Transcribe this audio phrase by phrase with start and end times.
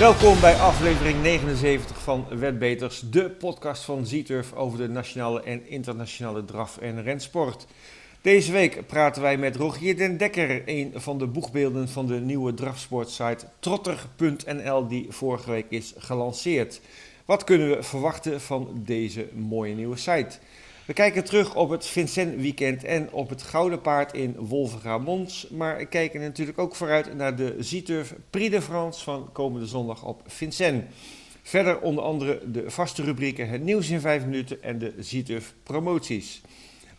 [0.00, 6.44] Welkom bij aflevering 79 van Wetbeters, de podcast van Zieturf over de nationale en internationale
[6.44, 7.66] draf- en rensport.
[8.20, 12.54] Deze week praten wij met Rogier den Dekker, een van de boegbeelden van de nieuwe
[12.54, 16.80] drafsportsite trotter.nl die vorige week is gelanceerd.
[17.24, 20.38] Wat kunnen we verwachten van deze mooie nieuwe site?
[20.84, 25.48] We kijken terug op het Vincent weekend en op het Gouden Paard in Wolverga-Mons.
[25.50, 30.04] Maar we kijken natuurlijk ook vooruit naar de Zieturf Prix de France van komende zondag
[30.04, 30.84] op Vincent.
[31.42, 36.40] Verder onder andere de vaste rubrieken Het Nieuws in 5 minuten en de Zieturf Promoties.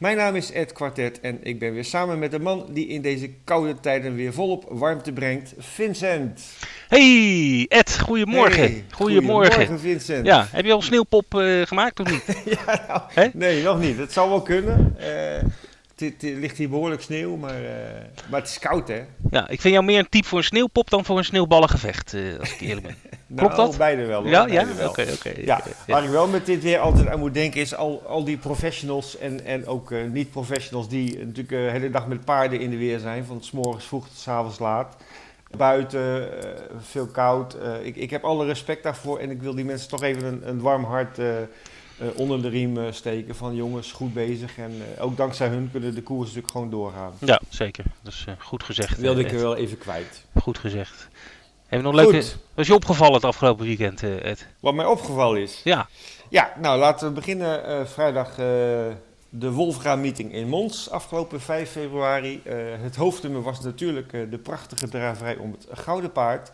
[0.01, 3.01] Mijn naam is Ed Quartet en ik ben weer samen met de man die in
[3.01, 6.41] deze koude tijden weer volop warmte brengt, Vincent.
[6.87, 8.59] Hey Ed, goedemorgen.
[8.59, 9.51] Hey, goedemorgen.
[9.51, 10.25] goedemorgen, Vincent.
[10.25, 12.23] Ja, heb je al sneeuwpop eh, gemaakt of niet?
[12.65, 13.97] Ja, nou, nee, nog niet.
[13.97, 14.95] Het zou wel kunnen.
[14.97, 15.43] Eh,
[15.95, 19.01] Het het ligt hier behoorlijk sneeuw, maar, eh, maar het is koud, hè?
[19.31, 22.21] ja, ik vind jou meer een type voor een sneeuwpop dan voor een sneeuwballengevecht, eh,
[22.39, 22.95] als ik eerlijk ben.
[23.35, 23.77] Klopt Nou, dat?
[23.77, 24.29] Beide wel, hoor.
[24.29, 24.63] Ja, ja?
[24.65, 25.13] Beide Oké, wel.
[25.13, 25.31] oké.
[25.41, 28.23] Ja, oké, waar ik wel met dit weer altijd aan moet denken is al, al
[28.23, 32.59] die professionals en, en ook eh, niet-professionals die natuurlijk eh, de hele dag met paarden
[32.59, 34.95] in de weer zijn, van s morgens vroeg tot s avonds laat.
[35.57, 37.53] Buiten, eh, veel koud.
[37.53, 40.41] Eh, ik, ik heb alle respect daarvoor en ik wil die mensen toch even een,
[40.49, 41.47] een warm hart eh, eh,
[42.15, 44.57] onder de riem eh, steken van jongens, goed bezig.
[44.57, 47.13] En eh, ook dankzij hun kunnen de koers natuurlijk gewoon doorgaan.
[47.19, 47.83] Ja, zeker.
[48.01, 48.97] Dat is eh, goed gezegd.
[48.97, 50.25] Wilde eh, ik er wel even kwijt.
[50.41, 51.07] Goed gezegd.
[51.71, 52.13] Heb je nog leuke...
[52.13, 52.37] Goed.
[52.53, 54.47] Was je opgevallen het afgelopen weekend, eh, Ed?
[54.59, 55.61] Wat mij opgevallen is.
[55.63, 55.87] Ja.
[56.29, 58.35] Ja, nou laten we beginnen eh, vrijdag eh,
[59.29, 62.41] de Wolfga-meeting in Mons, afgelopen 5 februari.
[62.43, 66.51] Eh, het hoofdnummer was natuurlijk de prachtige draverij om het Gouden Paard.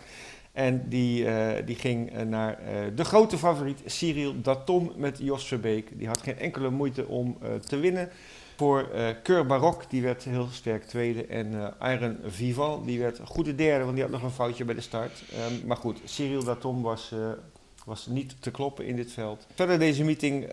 [0.52, 1.26] En die,
[1.66, 2.60] die ging naar
[2.96, 5.90] de grote favoriet Cyril Datom met Jos Verbeek.
[5.94, 8.10] Die had geen enkele moeite om te winnen.
[8.58, 11.26] Voor eh Keur Barok, die werd heel sterk tweede.
[11.26, 14.76] En eh Iron Vival, die werd goede derde, want die had nog een foutje bij
[14.76, 15.24] de start.
[15.32, 17.20] Ehm, maar goed, Cyril Datom was, eh,
[17.86, 19.48] was niet te kloppen in dit veld.
[19.56, 20.48] Verder deze meeting,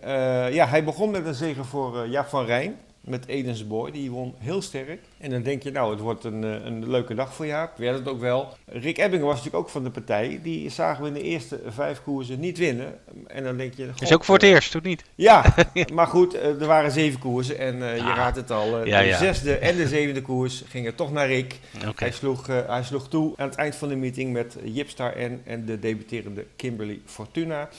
[0.53, 2.77] ja, hij begon met een zege voor Jaap van Rijn.
[3.05, 4.99] Met Edens Boy, die won heel sterk.
[5.17, 7.77] En dan denk je, nou, het wordt een, eh, een leuke dag voor Jaap.
[7.77, 8.57] Werd het ook wel.
[8.65, 10.39] Rick Ebbingen was natuurlijk ook van de partij.
[10.43, 12.99] Die zagen we in de eerste vijf koersen niet winnen.
[13.27, 13.89] En dan denk je...
[13.99, 15.03] Is ook voor het eh, eerst, of niet?
[15.15, 15.55] ja,
[15.93, 18.85] maar goed, eh, er waren zeven koersen en je Ah, raadt het al.
[18.85, 19.17] ja, de ja.
[19.17, 21.59] zesde en de zevende koers gingen toch naar Rick.
[21.95, 25.65] Hij, sloeg, hij sloeg toe aan het eind van de meeting met Jipstar en, en
[25.65, 27.69] de debuterende Kimberly Fortuna.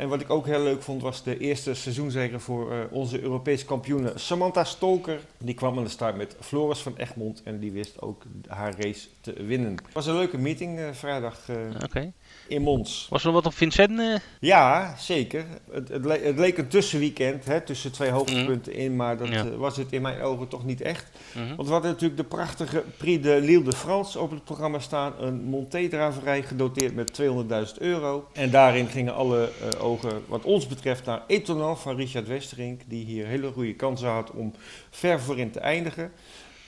[0.00, 3.64] En wat ik ook heel leuk vond was de eerste seizoenzege voor eh, onze Europese
[3.64, 5.20] kampioene Samantha Stolker.
[5.38, 9.08] Die kwam aan de start met Floris van Egmond en die wist ook haar race
[9.20, 9.72] te winnen.
[9.84, 12.12] Het was een leuke meeting eh, vrijdag eh, Oké.
[12.50, 13.06] In Mons.
[13.10, 13.98] Was er wat op Vincent?
[13.98, 14.14] eh?
[14.40, 15.44] Ja, zeker.
[15.72, 19.44] Het, het, le- het leek een tussenweekend hè, tussen twee hoogtepunten in, maar dat Ja.
[19.44, 21.06] eh, was het in mijn ogen toch niet echt.
[21.34, 21.54] Mhm.
[21.56, 25.12] Want we hadden natuurlijk de prachtige Prix de Lille de France op het programma staan.
[25.20, 28.26] Een Monté-draverij gedoteerd met 200.000 euro.
[28.32, 32.80] En daarin gingen alle eh, ogen, wat ons betreft, naar Etonal van Richard Westerink.
[32.86, 34.52] Die hier hele goede kansen had om
[34.90, 36.12] ver voorin te eindigen.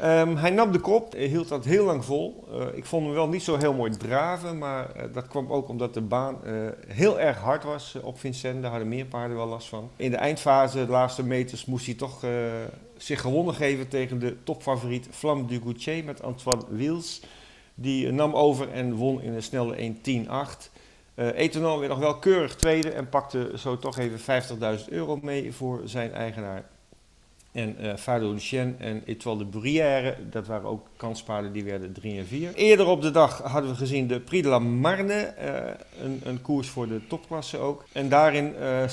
[0.02, 2.44] Ehm, hij nam de kop, hield dat heel lang vol.
[2.52, 5.68] Eh, ik vond hem wel niet zo heel mooi draven, maar eh, dat kwam ook
[5.68, 6.52] omdat de baan eh,
[6.86, 8.62] heel erg hard was op Vincennes.
[8.62, 9.90] Daar hadden meer paarden wel last van.
[9.96, 12.24] In de eindfase, de laatste meters, moest hij toch
[12.96, 17.22] zich gewonnen geven tegen de topfavoriet Flamme du Goutier met Antoine Wiels.
[17.74, 20.70] Die nam over en won in een snelle 1-10-8.
[21.14, 24.42] Eh Etonal weer nog wel keurig tweede en pakte zo toch even
[24.80, 26.64] 50.000 euro mee voor zijn eigenaar.
[27.52, 32.18] En eh Fado Lucien en Etoile de Bruyère, dat waren ook kanspaarden, die werden 3
[32.18, 32.54] en 4.
[32.54, 35.54] Eerder op de dag hadden we gezien de Prix de la Marne, eh,
[36.02, 37.84] een, een koers voor de topklasse ook.
[37.92, 38.84] En daarin eh,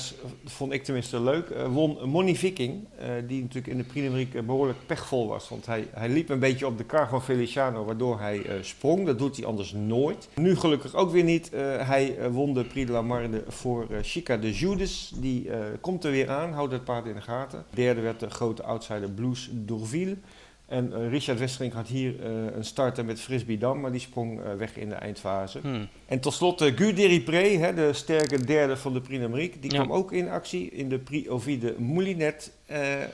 [0.45, 2.87] vond ik tenminste leuk, eh, won Moni Viking,
[3.27, 5.49] die natuurlijk in de Prix behoorlijk pechvol was.
[5.49, 9.05] Want hij, hij liep een beetje op de kar van Feliciano, waardoor hij sprong.
[9.05, 10.29] Dat doet hij anders nooit.
[10.35, 11.51] Nu gelukkig ook weer niet.
[11.79, 15.11] Hij won de Prix de la Marne voor Chica de Judas.
[15.15, 15.49] Die
[15.81, 17.65] komt er weer aan, houdt het paard in de gaten.
[17.69, 20.17] Derde werd de grote outsider Blues Dourville.
[20.69, 24.41] En eh, Richard Westerink had hier eh, een starter met Frisbee Dam, maar die sprong
[24.41, 25.59] eh, weg in de eindfase.
[25.59, 25.87] Hmm.
[26.05, 26.93] En tot slot uh, Guy
[27.73, 29.77] de sterke derde van de Prix d'Amérique, die Ja.
[29.77, 32.51] kwam ook in actie in de Prix Ovide Moulinet.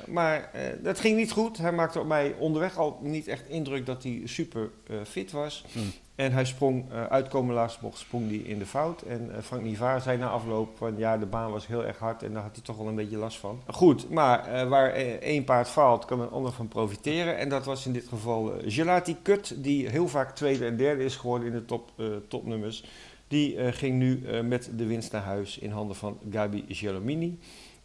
[0.07, 1.57] Maar dat ging niet goed.
[1.57, 4.69] Hij maakte op mij onderweg al niet echt indruk dat hij super
[5.03, 5.65] fit was.
[5.71, 5.91] Hmm.
[6.15, 9.01] En hij sprong, eh uitkomen laatste bocht, sprong die in de fout.
[9.01, 12.23] En eh, Frank Nivaar zei na afloop van ja, de baan was heel erg hard
[12.23, 13.61] en daar had hij toch wel een beetje last van.
[13.67, 14.89] Goed, maar eh, waar
[15.19, 17.37] één paard faalt, kan een ander van profiteren.
[17.37, 21.15] En dat was in dit geval Gelati Kut, die heel vaak tweede en derde is
[21.15, 21.91] geworden in de top,
[22.27, 22.83] topnummers.
[23.27, 27.39] Die ging nu met de winst naar huis in handen van Gabi Gelomini.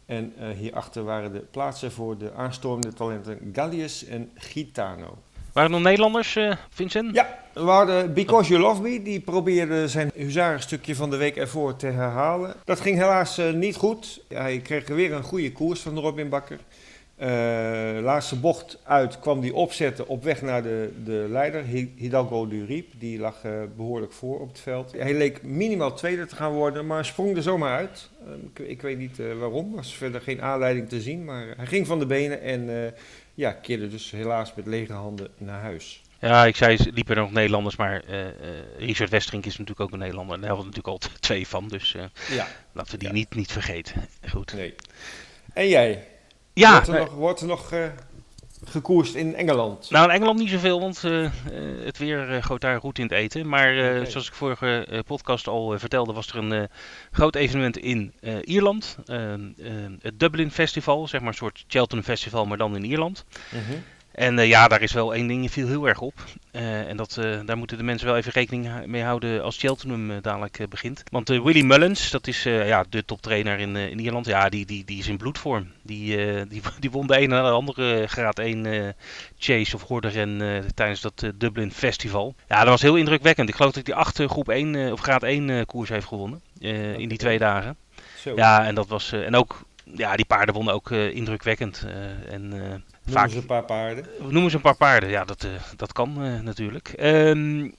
[0.05, 5.17] En hierachter waren de plaatsen voor de aanstormende talenten Gallius en Gitano.
[5.53, 7.15] Waren er nog Nederlanders, uh, Vincent?
[7.15, 9.01] Ja, we hadden Because You Love Me.
[9.01, 12.53] Die probeerde zijn huzarenstukje van de week ervoor te herhalen.
[12.65, 14.23] Dat ging helaas uh, niet goed.
[14.27, 16.59] Hij kreeg weer een goede koers van Robin Bakker.
[17.21, 17.27] Uh,
[18.01, 21.63] laatste bocht uit kwam die opzetten op weg naar de, de leider,
[21.95, 22.87] Hidalgo Durip.
[22.99, 23.41] Die lag
[23.75, 24.91] behoorlijk voor op het veld.
[24.97, 28.09] Hij leek minimaal tweede te gaan worden, maar sprong er zomaar uit.
[28.25, 31.25] Uh, ik, ik, weet niet waarom, was verder geen aanleiding te zien.
[31.25, 32.93] Maar hij ging van de benen en
[33.41, 36.01] ja, keerde dus helaas met lege handen naar huis.
[36.19, 38.03] Ja, ik zei, liepen er nog Nederlanders, maar
[38.77, 40.35] Richard Westrink is natuurlijk ook een Nederlander.
[40.35, 41.91] En daar hadden we natuurlijk al twee van, dus
[42.29, 42.47] ja.
[42.71, 43.13] laten we die ja.
[43.13, 44.07] niet, niet vergeten.
[44.29, 44.53] Goed.
[44.53, 44.75] Nee.
[45.53, 46.07] En jij?
[46.53, 47.73] Ja, wordt er nog, wordt er nog
[48.65, 49.89] gekoerst in Engeland?
[49.89, 51.29] Nou, in Engeland niet zoveel, want uh,
[51.83, 53.49] het weer uh, gooit daar goed in het eten.
[53.49, 54.05] Maar okay.
[54.05, 56.69] zoals ik vorige podcast al vertelde, was er een
[57.11, 58.13] groot evenement in
[58.43, 58.97] Ierland.
[60.01, 63.25] het Dublin Festival, zeg maar een soort Cheltenham Festival, maar dan in Ierland.
[63.49, 63.83] -hmm.
[64.11, 66.13] En uh, ja, daar is wel één ding, viel heel erg op.
[66.51, 70.21] Uh, en dat, uh, daar moeten de mensen wel even rekening mee houden als Cheltenham
[70.21, 71.03] dadelijk begint.
[71.11, 74.99] Want Willy Mullins, dat is ja, de toptrainer in, in Ierland, ja, die, die, die
[74.99, 75.67] is in bloedvorm.
[75.81, 76.15] Die,
[76.47, 78.95] die, die won de ene na de andere graad 1
[79.37, 82.35] chase of horderren tijdens dat Dublin Festival.
[82.47, 83.49] Ja, dat was heel indrukwekkend.
[83.49, 86.41] Ik geloof dat hij acht groep 1 of graad 1 koers heeft gewonnen
[86.97, 87.77] in die twee dagen.
[88.21, 88.35] Zo.
[88.35, 89.61] Ja, en dat was, en ook,
[89.95, 91.85] ja, die paarden wonnen ook indrukwekkend.
[92.29, 92.49] en
[93.05, 94.05] Noemen ze een paar paarden?
[94.19, 96.93] Noemen ze een paar paarden, ja, dat, dat kan natuurlijk.
[96.99, 97.73] Um,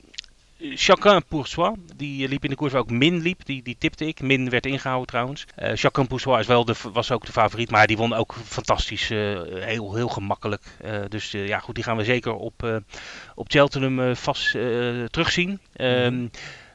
[0.74, 4.06] Chacun pour soi, die liep in de koers waar ook Min liep, die, die tipte
[4.06, 4.20] ik.
[4.20, 5.46] Min werd ingehouden trouwens.
[5.62, 8.34] Uh, Chacun pour soi is wel de, was ook de favoriet, maar die won ook
[8.44, 10.62] fantastisch, heel, heel gemakkelijk.
[11.08, 12.82] dus ja goed, die gaan we zeker op,
[13.34, 14.50] op Cheltenham vast
[15.10, 15.60] terugzien.
[15.76, 16.30] Um, mm.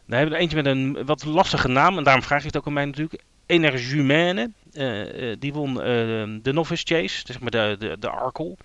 [0.08, 2.58] Dan hebben we er eentje met een wat lastige naam, en daarom vraag je het
[2.58, 3.22] ook aan mij natuurlijk.
[3.46, 4.52] Energumene.
[4.78, 5.84] Uh, die won uh,
[6.42, 8.58] de Novice Chase, zeg maar de, de, de Arkel.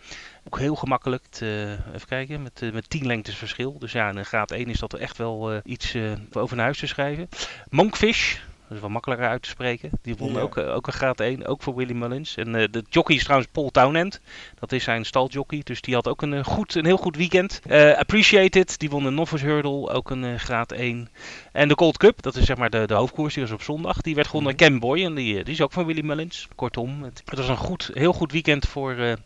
[0.45, 3.79] Ook heel gemakkelijk, te, even kijken, met, met 10 lengtes verschil.
[3.79, 5.97] Dus ja, in graad 1 is dat echt wel iets
[6.33, 7.29] over naar huis te schrijven.
[7.69, 8.39] Monkfish,
[8.73, 9.91] dat is wel makkelijker uit te spreken.
[10.03, 10.41] Die won ja.
[10.41, 12.37] ook, ook een graad 1, ook voor Willy Mullins.
[12.37, 14.21] En uh, de jockey is trouwens Paul Townend.
[14.59, 15.61] Dat is zijn staljockey.
[15.65, 17.61] Dus die had ook een, goed, een heel goed weekend.
[17.67, 21.09] Uh, Appreciated, die won de Novice Hurdle, ook een uh, graad 1.
[21.53, 24.01] En de Gold Cup, dat is zeg maar de, de hoofdkoers, die was op zondag.
[24.01, 24.81] Die werd gewonnen door mm -hmm.
[24.81, 26.49] Ken Boy en die, die is ook van Willy Mullins.
[26.55, 29.17] Kortom, het, het was een goed, heel goed weekend voor,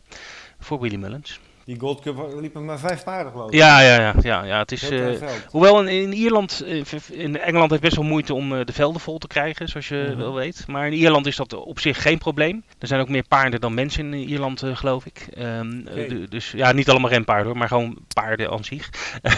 [0.59, 1.39] voor Willy Mullins.
[1.67, 3.55] Die Gold Cup liepen maar vijf paarden geloof ik.
[3.55, 4.13] Ja, ja, ja.
[4.21, 6.65] ja, ja het is, uh, hoewel in, in, Ierland,
[7.11, 10.05] in Engeland heeft best wel moeite om uh, de velden vol te krijgen, zoals je
[10.07, 10.17] -hmm.
[10.17, 10.67] wel weet.
[10.67, 12.63] Maar in Ierland is dat op zich geen probleem.
[12.79, 15.27] Er zijn ook meer paarden dan mensen in Ierland, uh, geloof ik.
[15.37, 16.25] Um, okay.
[16.29, 18.89] dus ja, niet allemaal renpaarden hoor, maar gewoon paarden aan zich.
[19.21, 19.33] -hmm.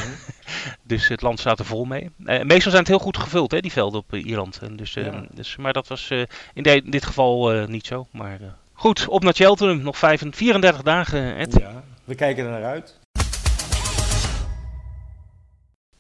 [0.84, 2.10] dus het land staat er vol mee.
[2.18, 4.60] meestal zijn het heel goed gevuld, hè, die velden op Ierland.
[4.72, 5.26] Dus, ja.
[5.32, 6.12] dus, maar dat was
[6.54, 8.08] in, de, in, dit geval niet zo.
[8.12, 8.40] Maar
[8.74, 9.82] goed, op naar Cheltenham.
[9.82, 11.56] Nog 35, 34 dagen, Ed.
[11.60, 11.84] Ja.
[12.10, 13.00] We kijken er naar uit.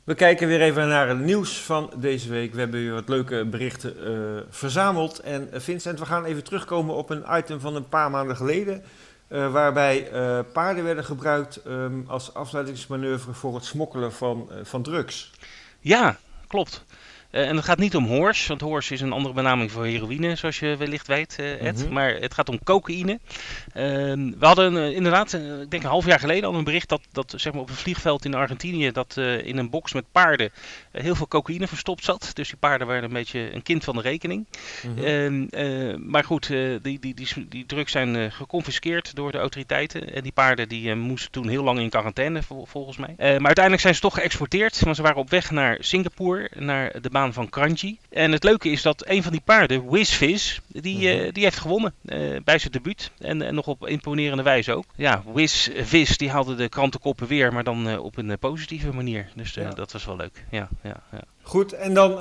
[0.03, 2.53] We kijken weer even naar het nieuws van deze week.
[2.53, 5.19] We hebben weer wat leuke berichten uh, verzameld.
[5.19, 8.83] En uh, Vincent, we gaan even terugkomen op een item van een paar maanden geleden.
[9.27, 10.09] Uh, waarbij
[10.53, 15.31] paarden werden gebruikt um, als afleidingsmanoeuvre voor het smokkelen van, van drugs.
[15.79, 16.17] Ja,
[16.47, 16.85] klopt.
[17.31, 20.35] Uh, en het gaat niet om horse, want horse is een andere benaming voor heroïne,
[20.35, 21.77] zoals je wellicht weet, uh, Ed.
[21.77, 21.93] Mm -hmm.
[21.93, 23.19] Maar het gaat om cocaïne.
[23.67, 23.83] Uh,
[24.13, 27.33] we hadden uh, inderdaad, ik denk een half jaar geleden al een bericht dat, dat
[27.35, 30.51] zeg maar op een vliegveld in Argentinië, dat in een box met paarden
[30.91, 32.31] heel veel cocaïne verstopt zat.
[32.33, 34.45] Dus die paarden waren een beetje een kind van de rekening.
[34.83, 36.09] Mm -hmm.
[36.09, 40.13] maar goed, die, die, die, die, drugs zijn geconfiskeerd door de autoriteiten.
[40.13, 43.13] En die paarden die moesten toen heel lang in quarantaine, vol, volgens mij.
[43.17, 47.09] maar uiteindelijk zijn ze toch geëxporteerd, want ze waren op weg naar Singapore, naar de
[47.27, 47.97] van Kranji.
[48.09, 51.25] En het leuke is dat een van die paarden, Wizviz, die, mm -hmm.
[51.25, 53.11] uh, die heeft gewonnen uh, bij zijn debuut.
[53.19, 54.85] En, en, nog op imponerende wijze ook.
[54.95, 59.29] Ja, Wizviz, die haalde de krantenkoppen weer, maar dan uh, op een positieve manier.
[59.35, 59.69] Dus ja.
[59.69, 60.45] dat was wel leuk.
[60.51, 61.23] Ja, ja, ja.
[61.49, 62.13] Goed, en dan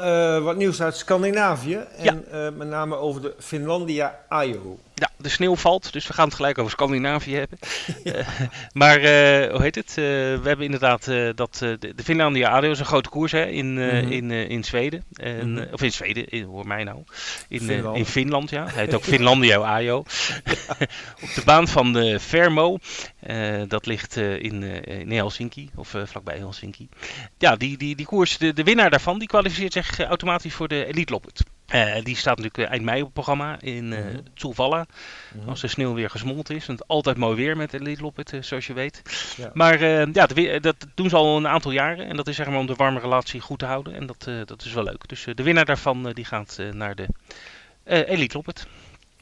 [0.43, 1.77] wat nieuws uit Scandinavië.
[1.97, 2.51] En ja.
[2.51, 4.79] met name over de Finlandia Ajo.
[4.95, 7.59] Ja, de sneeuw valt, dus we gaan het gelijk over Scandinavië hebben.
[8.05, 8.15] ja.
[8.17, 8.25] uh,
[8.73, 9.01] maar
[9.51, 9.95] hoe heet het?
[9.95, 13.89] We hebben inderdaad dat de, de Finlandia ADO is een grote koers hè, in, mm
[13.89, 14.11] -hmm.
[14.13, 15.05] in, in Zweden.
[15.13, 15.67] En, mm -hmm.
[15.73, 17.03] Of in Zweden, in, hoor mij nou.
[17.49, 18.67] In Finland, in Finland ja.
[18.67, 19.99] Hij heet ook Finlandia ADO.
[21.25, 22.79] Op de baan van de Fermo.
[23.69, 26.89] dat ligt in, in Helsinki, of vlakbij Helsinki.
[27.39, 30.85] Ja, die, die, die koers, de, de winnaar daarvan, die kwalificeert zich automatisch voor de
[30.85, 31.43] Elite Loppet.
[31.75, 34.63] Uh, die staat natuurlijk eind mei op het programma in uh, mm -hmm.
[34.67, 35.49] Mm-hmm.
[35.49, 36.67] Als de sneeuw weer gesmolten is.
[36.67, 39.03] Want altijd mooi weer met Elite Loppet, uh, zoals je weet.
[39.37, 39.51] Ja.
[39.55, 42.09] Maar ja, de, dat doen ze al een aantal jaren.
[42.09, 43.95] En dat is zeg maar om de warme relatie goed te houden.
[43.95, 45.09] En dat, dat is wel leuk.
[45.09, 47.07] Dus de winnaar daarvan die gaat naar de
[47.85, 48.67] Elite Loppet.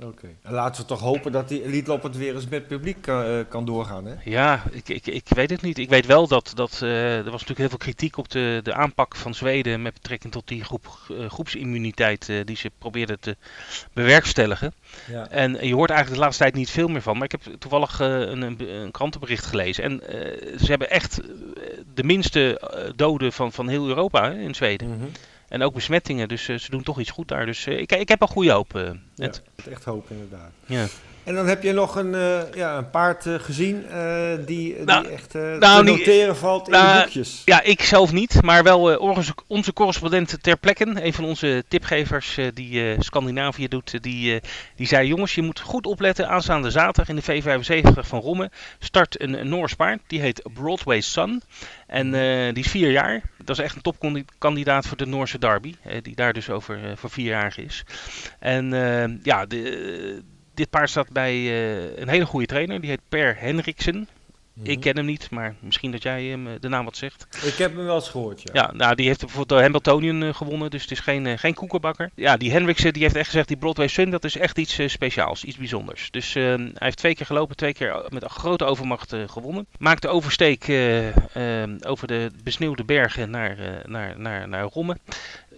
[0.03, 0.29] Oké.
[0.43, 3.65] En laten we toch hopen dat die het weer eens met publiek kan, eh, kan
[3.65, 4.15] doorgaan, hè?
[4.25, 5.79] Ja, ik, ik, ik weet het niet.
[5.79, 8.75] Ik weet wel dat, dat eh, er was natuurlijk heel veel kritiek op de, de
[8.75, 13.37] aanpak van Zweden met betrekking tot die groep, eh, groepsimmuniteit eh, die ze probeerden te
[13.93, 14.75] bewerkstelligen.
[15.11, 15.29] Ja.
[15.29, 17.15] En je hoort eigenlijk de laatste tijd niet veel meer van.
[17.15, 19.85] Maar ik heb toevallig een, een, een krantenbericht gelezen.
[19.85, 21.21] En eh, ze hebben echt
[21.95, 22.61] de minste
[22.97, 24.89] doden van, van heel Europa hè, in Zweden.
[24.89, 25.07] Mhm.
[25.49, 26.29] En ook besmettingen.
[26.29, 27.47] Dus eh, ze doen toch iets goed daar.
[27.47, 28.75] Dus eh, ik, ik heb een goede hoop.
[28.77, 29.43] eh, Ed.
[29.65, 30.51] Ja, echt hoop inderdaad.
[30.67, 30.87] Ja.
[31.27, 35.03] En dan heb je nog een, eh, ja, een paard eh, gezien eh, die, Nou,
[35.03, 37.43] die echt eh nou, te niet- noteren valt in nou, de boekjes.
[37.45, 42.39] Ja, ik zelf niet, maar wel onze, onze correspondent ter plekke, een van onze tipgevers
[42.55, 44.41] die Scandinavië doet, die,
[44.77, 46.29] die zei: Jongens, je moet goed opletten.
[46.29, 47.43] Aanstaande zaterdag in de
[47.93, 50.01] V75 van Romme start een, een Noors paard.
[50.07, 51.43] Die heet Broadway Sun.
[51.87, 53.23] En eh, die is vier jaar.
[53.45, 57.27] Dat is echt een topkandidaat voor de Noorse Derby, die daar dus over voor vier
[57.29, 57.85] jaar is.
[58.39, 58.71] En
[59.23, 60.23] ja, de,
[60.57, 64.09] dit paard staat bij eh, een hele goede trainer, die heet Per Henriksen.
[64.53, 64.71] Mhm.
[64.71, 67.27] Ik ken hem niet, maar misschien dat jij hem eh, de naam wat zegt.
[67.45, 68.51] Ik heb hem wel eens gehoord, ja.
[68.53, 72.11] Ja, nou, die heeft bijvoorbeeld de Hamiltonian eh, gewonnen, dus het is geen, geen koekenbakker.
[72.15, 75.45] Ja, die Hendriksen die heeft echt gezegd, die Broadway Sun, dat is echt iets speciaals,
[75.45, 76.11] iets bijzonders.
[76.11, 79.67] Dus hij heeft twee keer gelopen, twee keer met een grote overmacht gewonnen.
[79.79, 80.63] Maakt de oversteek
[81.87, 84.97] over de besneeuwde bergen naar, naar, naar, naar Romme.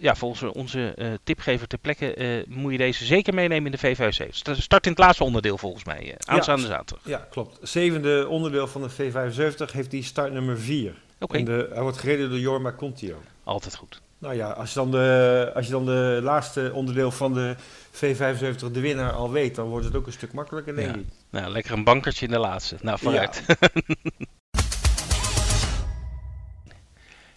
[0.01, 3.95] Ja, volgens onze eh, tipgever ter plekke eh, moet je deze zeker meenemen in de
[3.95, 4.29] V75.
[4.29, 7.05] Sta- Start in het laatste onderdeel volgens mij, eh, aanstaande zaterdag.
[7.07, 7.57] Ja, klopt.
[7.61, 10.93] Zevende onderdeel van de V75 heeft die start nummer 4.
[11.19, 13.21] Oké, En de, hij wordt gereden door Jorma Contio.
[13.43, 14.01] altijd goed.
[14.17, 17.55] Nou ja, als je, dan de, als je dan de laatste onderdeel van de
[17.93, 20.95] V75 de winnaar al weet, dan wordt het ook een stuk makkelijker, denk Ja.
[21.01, 21.05] ik.
[21.29, 22.75] Nou, lekker een bankertje in de laatste.
[22.81, 23.43] Nou, vooruit.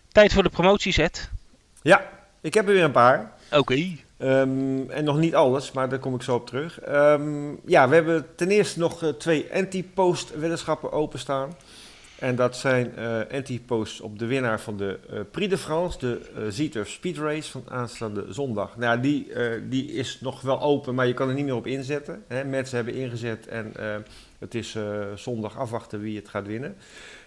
[0.08, 1.30] Tijd voor de promotiezet.
[1.82, 2.10] Ja,
[2.42, 3.32] ik heb er weer een paar.
[3.52, 3.96] Oké.
[4.16, 6.80] Ehm, en nog niet alles, maar daar kom ik zo op terug.
[6.80, 11.56] Ehm, ja, we hebben ten eerste nog eh, twee anti-post weddenschappen openstaan.
[12.18, 16.20] En dat zijn eh anti-posts op de winnaar van de eh Prix de France, de
[16.36, 18.76] eh Zieter Speed Race van aanstaande zondag.
[18.76, 19.32] Nou, die,
[19.68, 22.24] die is nog wel open, maar je kan er niet meer op inzetten.
[22.28, 22.44] Hè.
[22.44, 23.72] Mensen hebben ingezet en
[24.38, 24.76] het is
[25.14, 26.76] zondag afwachten wie het gaat winnen.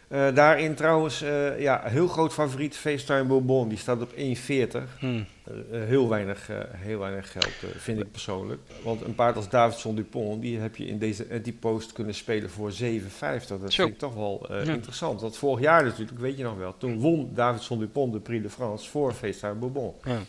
[0.08, 4.98] Eh, daarin trouwens, eh, ja, heel groot favoriet, FaceTime Bourbon, die staat op 1,40.
[5.00, 5.06] Hm.
[5.44, 8.62] Eh, heel, weinig, heel weinig geld, vind ik persoonlijk.
[8.84, 12.72] Want een paard als Davidson Dupont, die heb je in deze anti-post kunnen spelen voor
[12.72, 13.60] 7,50.
[13.60, 13.84] Dat Zo.
[13.84, 14.74] vind ik toch wel Ja.
[14.74, 15.22] interessant.
[15.22, 18.50] Want vorig jaar natuurlijk, weet je nog wel, toen won Davidson Dupont de Prix de
[18.50, 19.94] France voor FaceTime Bourbon.
[20.04, 20.20] Ja.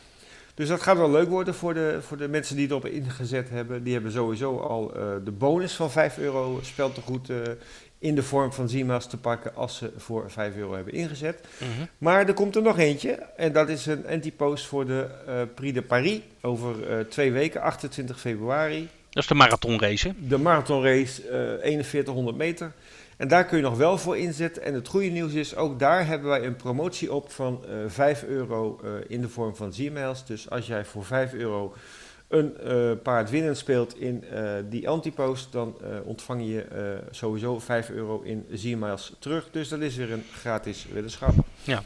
[0.55, 3.83] Dus dat gaat wel leuk worden voor de, voor de mensen die erop ingezet hebben.
[3.83, 4.93] Die hebben sowieso al
[5.25, 7.37] de bonus van 5 euro speltegoed eh
[7.99, 11.41] in de vorm van Zima's te pakken als ze voor 5 euro hebben ingezet.
[11.59, 11.87] Mhm.
[11.99, 15.75] Maar er komt er nog eentje en dat is een antipost voor de eh Prix
[15.75, 18.89] de Paris over eh, twee weken, 28 februari.
[19.11, 20.09] Dat is de marathonrace.
[20.09, 20.15] hè?
[20.29, 22.73] De marathonrace eh 4100 meter.
[23.17, 24.63] En daar kun je nog wel voor inzetten.
[24.63, 28.25] En het goede nieuws is, ook daar hebben wij een promotie op van eh 5
[28.25, 30.25] euro eh, in de vorm van Z-mails.
[30.27, 31.75] Dus als jij voor 5 euro
[32.29, 36.67] een eh, paard winnend speelt in eh, die antipost, dan eh, ontvang je
[37.11, 39.49] sowieso 5 euro in Z-mails terug.
[39.51, 41.35] Dus dat is weer een gratis weddenschap.
[41.63, 41.83] Ja.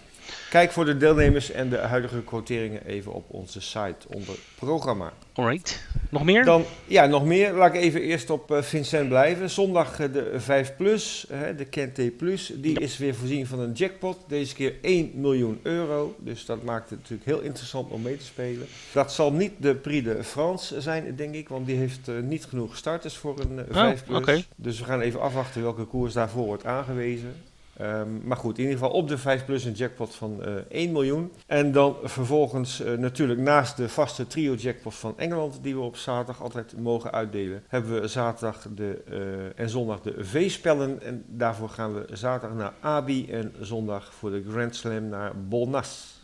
[0.51, 5.13] Kijk voor de deelnemers en de huidige quoteringen even op onze site onder programma.
[5.33, 5.83] Alright.
[6.11, 6.45] Nog meer?
[6.45, 7.53] Dan, ja, nog meer.
[7.53, 9.51] Laat ik even eerst op eh, Vincent blijven.
[9.51, 12.81] Zondag eh, de 5 Plus, de Kente Plus, die Ja.
[12.81, 14.19] is weer voorzien van een jackpot.
[14.29, 16.15] Deze keer 1 miljoen euro.
[16.19, 18.67] Dus dat maakt het natuurlijk heel interessant om mee te spelen.
[18.93, 22.45] Dat zal niet de Prix de France zijn, denk ik, want die heeft eh, niet
[22.45, 24.49] genoeg starters voor een eh, 5 Plus.
[24.57, 27.35] Dus we gaan even afwachten welke koers daarvoor wordt aangewezen.
[27.81, 30.93] Ehm, maar goed, in ieder geval op de 5 plus een jackpot van eh 1
[30.93, 31.33] miljoen.
[31.47, 35.97] En dan vervolgens eh, natuurlijk naast de vaste trio jackpot van Engeland, die we op
[35.97, 41.03] zaterdag altijd mogen uitdelen, hebben we zaterdag de, eh, en zondag de V-spellen.
[41.03, 46.19] En daarvoor gaan we zaterdag naar Abi en zondag voor de Grand Slam naar Bolnas.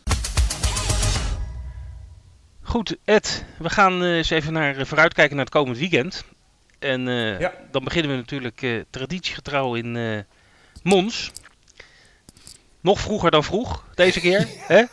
[2.61, 3.45] Goed, Ed.
[3.59, 6.25] We gaan eens even naar, vooruitkijken naar het komend weekend.
[6.79, 7.01] En
[7.39, 7.51] Ja.
[7.71, 10.25] dan beginnen we natuurlijk traditiegetrouw in
[10.83, 11.31] Mons.
[12.81, 14.47] Nog vroeger dan vroeg, deze keer.
[14.73, 14.83] hè?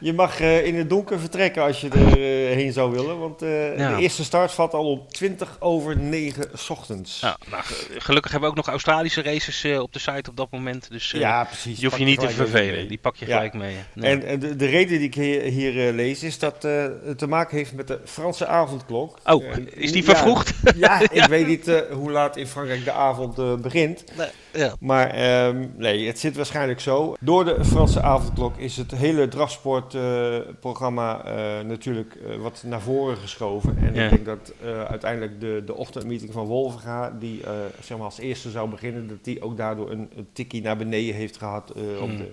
[0.00, 3.42] Je mag eh, in het donker vertrekken als je er eh, heen zou willen, want
[3.42, 3.96] eh, Ja.
[3.96, 7.20] de eerste start valt al om 20 over 9 ochtends.
[7.20, 10.50] Ja, nou, ge- gelukkig hebben we ook nog Australische races op de site op dat
[10.50, 10.90] moment.
[10.90, 11.78] Dus ja, precies.
[11.78, 12.88] die hoef je niet te vervelen.
[12.88, 13.76] Die pak je gelijk mee.
[14.00, 17.56] En, en de, de reden die ik hier, hier, lees is dat het te maken
[17.56, 19.18] heeft met de Franse avondklok.
[19.24, 20.54] Oh, is die vervroegd?
[20.76, 24.04] Ja, ik weet niet hoe laat in Frankrijk de avond begint.
[24.52, 24.74] ja.
[24.80, 27.14] Maar ehm, nee, het zit waarschijnlijk zo.
[27.20, 33.78] Door de Franse avondklok is het hele drafsportprogramma uh, natuurlijk uh, wat naar voren geschoven.
[33.78, 34.04] En ja.
[34.04, 37.40] ik denk dat uh, uiteindelijk de, de ochtendmeeting van Wolvenga, die
[37.80, 41.14] zeg maar als eerste zou beginnen, dat die ook daardoor een, een tikkie naar beneden
[41.14, 42.30] heeft gehad op, de,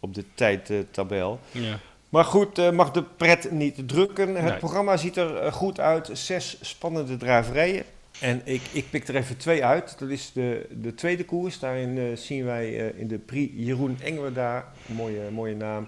[0.00, 1.38] op de tijdtabel.
[1.50, 1.78] Ja.
[2.08, 4.34] Maar goed, mag de pret niet drukken.
[4.34, 4.56] Het nee.
[4.56, 6.10] programma ziet er goed uit.
[6.12, 7.84] Zes spannende draverijen.
[8.20, 9.98] En ik, ik pik er even twee uit.
[9.98, 11.58] Dat is de, de tweede koers.
[11.58, 15.86] Daarin uh, zien wij uh, in de Prix Jeroen Engelda, mooie, mooie naam,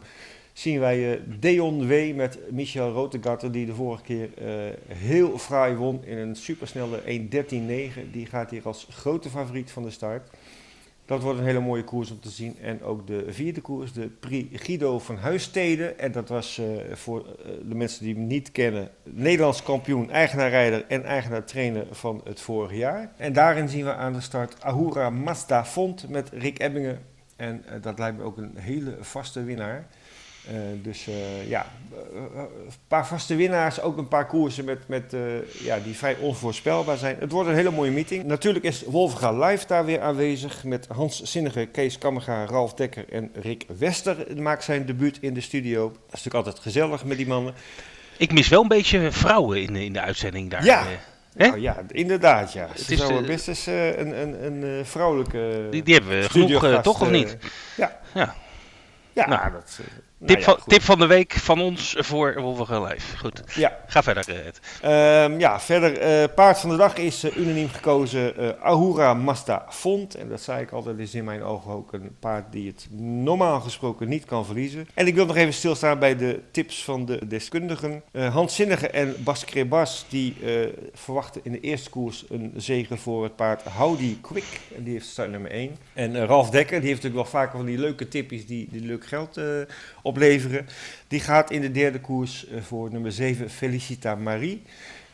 [0.52, 2.14] zien wij uh, Deon W.
[2.14, 4.28] met Michel Rotegatter, die de vorige keer
[4.86, 8.10] heel fraai won in een supersnelle 1.13.9.
[8.12, 10.30] Die gaat hier als grote favoriet van de start.
[11.10, 12.58] Dat wordt een hele mooie koers om te zien.
[12.62, 15.86] En ook de vierde koers, de Prix Guido van Huistede.
[15.86, 20.84] En dat was uh, voor uh, de mensen die hem niet kennen, Nederlands kampioen, eigenaar-rijder
[20.88, 23.12] en eigenaar-trainer van het vorige jaar.
[23.16, 27.00] En daarin zien we aan de start Ahura Mazda Font met Rick Ebbingen.
[27.36, 29.86] En uh, dat lijkt me ook een hele vaste winnaar.
[30.48, 31.66] Uh, dus uh, ja,
[32.12, 32.48] een
[32.88, 35.20] paar vaste winnaars, ook een paar koersen met, met, uh,
[35.64, 37.16] ja, die vrij onvoorspelbaar zijn.
[37.18, 38.24] Het wordt een hele mooie meeting.
[38.24, 43.30] Natuurlijk is Wolfga Live daar weer aanwezig met Hans Zinnige, Kees Kammerga, Ralf Dekker en
[43.34, 45.88] Rick Wester maakt zijn debuut in de studio.
[45.88, 47.54] Dat is natuurlijk altijd gezellig met die mannen.
[48.16, 50.64] Ik mis wel een beetje vrouwen in, in de uitzending daar.
[50.64, 50.84] Ja,
[51.34, 52.68] nou ja, inderdaad ja.
[52.68, 56.82] Het Ze is zou best eens een, een, een vrouwelijke Die, die hebben we genoeg,
[56.82, 57.36] toch of niet?
[57.76, 58.00] Ja.
[58.14, 58.34] Ja,
[59.12, 59.80] ja nou, dat...
[60.26, 63.16] Tip, Nou ja, van, tip van de week van ons voor Wolverine Live.
[63.16, 63.78] Goed, Ja.
[63.86, 65.24] ga verder eh.
[65.24, 70.14] Ehm, ja, verder, eh, paard van de dag is eh, unaniem gekozen Ahura Mazda Font.
[70.14, 73.60] En dat zei ik altijd, is in mijn ogen ook een paard die het normaal
[73.60, 74.88] gesproken niet kan verliezen.
[74.94, 78.02] En ik wil nog even stilstaan bij de tips van de deskundigen.
[78.12, 80.36] Hans Zinnige en Bas Krebas, die
[80.94, 84.60] verwachten in de eerste koers een zege voor het paard Howdy Quick.
[84.76, 85.76] En die heeft start nummer 1.
[85.92, 89.06] En Ralf Dekker, die heeft natuurlijk wel vaker van die leuke tippies die, die leuk
[89.06, 89.44] geld eh,
[90.10, 90.66] opleveren.
[91.08, 94.62] Die gaat in de derde koers eh, voor nummer 7 Felicita Marie.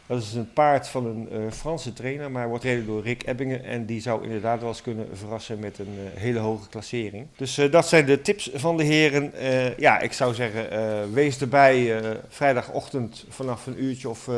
[0.07, 3.65] Dat is een paard van een eh, Franse trainer, maar wordt gereden door Rick Ebbingen.
[3.65, 7.27] En die zou inderdaad wel eens kunnen verrassen met een eh, hele hoge klassering.
[7.37, 9.33] Dus dat zijn de tips van de heren.
[9.79, 14.31] Ja, ik zou zeggen, wees erbij vrijdagochtend vanaf een uurtje of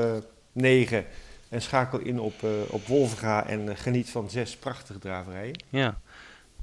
[0.53, 1.05] negen.
[1.49, 2.35] En schakel in op,
[2.68, 5.62] op Wolverga en geniet van zes prachtige draverijen.
[5.68, 5.99] Ja.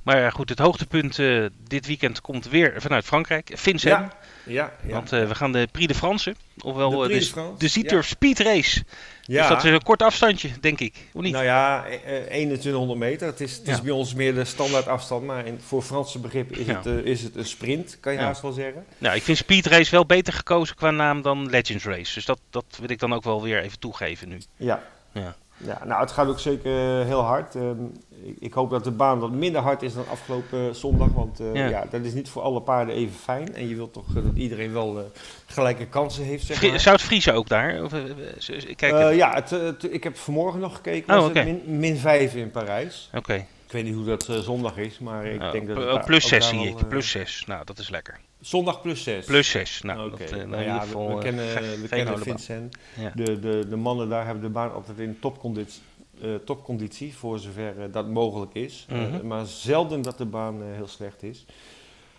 [0.05, 3.51] Maar ja, goed, het hoogtepunt eh, dit weekend komt weer vanuit Frankrijk.
[3.53, 4.11] Vincennes.
[4.45, 4.93] ja, ja.
[4.93, 7.67] Want eh, we gaan de Prix de France, ofwel De eh, de de, France, de
[7.67, 8.01] Zieter ja.
[8.01, 8.83] Speed Race.
[9.21, 9.39] ja.
[9.39, 10.95] Dus dat is een kort afstandje, denk ik.
[11.13, 11.33] Of niet?
[11.33, 13.27] Nou ja, eh, eh, 2100 meter.
[13.27, 13.81] Het is, het is Ja.
[13.81, 16.81] bij ons meer de standaard afstand, maar in, voor Franse begrip is, Ja.
[16.83, 18.25] het, is het een sprint, kan je Ja.
[18.25, 18.85] haast wel zeggen.
[18.97, 22.13] Nou, ik vind Speed Race wel beter gekozen qua naam dan Legends Race.
[22.13, 24.37] Dus dat, dat wil ik dan ook wel weer even toegeven nu.
[24.57, 24.83] Ja.
[25.11, 25.35] Ja.
[25.65, 27.55] Ja, nou, het gaat ook zeker eh, heel hard.
[27.55, 27.83] Ehm,
[28.23, 31.39] ik, ik hoop dat de baan wat minder hard is dan afgelopen eh, zondag, want
[31.39, 31.65] eh, Ja.
[31.67, 31.83] ja.
[31.89, 33.55] dat is niet voor alle paarden even fijn.
[33.55, 35.11] En je wilt toch dat iedereen wel
[35.45, 36.79] gelijke kansen heeft, zeg maar.
[36.79, 37.83] Zou het vriezen ook daar?
[37.83, 37.91] Of,
[38.75, 42.51] kijk, ja, het, het- ik heb vanmorgen nog gekeken, Oh, was min, min 5 in
[42.51, 43.09] Parijs.
[43.15, 43.45] Oké.
[43.65, 45.77] Ik weet niet hoe dat eh, zondag is, maar ik Nou, denk dat...
[45.77, 46.79] het oh, plus ook 6 daar zie ik.
[46.79, 47.45] eh, Plus 6.
[47.45, 48.19] Nou, dat is lekker.
[48.41, 49.25] Zondag plus 6.
[49.25, 49.81] Plus 6.
[49.81, 52.19] Nou, dat, eh, nou nou, ja, geval, we, we kennen, we kennen.
[52.19, 52.75] Vincent.
[52.99, 53.11] Ja.
[53.15, 55.81] De, de, de mannen daar hebben de baan altijd in topconditie,
[56.45, 58.85] topconditie voor zover dat mogelijk is.
[58.89, 59.27] Mhm.
[59.27, 61.45] maar zelden dat de baan heel slecht is.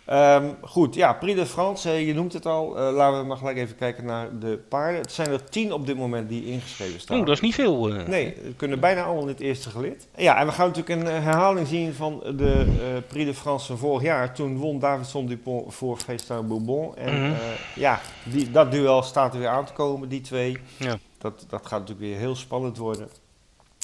[0.07, 2.77] Ehm, goed, ja, Prix de France, je noemt het al.
[2.77, 5.01] Eh, laten we maar gelijk even kijken naar de paarden.
[5.01, 7.17] Het zijn er tien op dit moment die ingeschreven staan.
[7.17, 7.89] Oeh, dat is niet veel.
[7.89, 8.07] eh.
[8.07, 10.07] Nee, we kunnen bijna allemaal in het eerste gelid.
[10.15, 13.65] Ja, en we gaan natuurlijk een eh, herhaling zien van de eh Prix de France
[13.67, 14.33] van vorig jaar.
[14.33, 16.95] Toen won Davidson Dupont voor Feestin Bourbon.
[16.95, 17.33] En Mhm.
[17.75, 20.57] ja, die, dat duel staat er weer aan te komen, die twee.
[20.77, 20.97] Ja.
[21.17, 23.09] Dat, dat gaat natuurlijk weer heel spannend worden.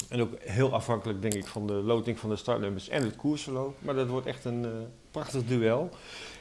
[0.08, 3.74] En ook heel afhankelijk, denk ik, van de loting van de startnummers en het koersverloop.
[3.78, 4.66] Maar dat wordt echt een
[5.14, 5.90] prachtig duel.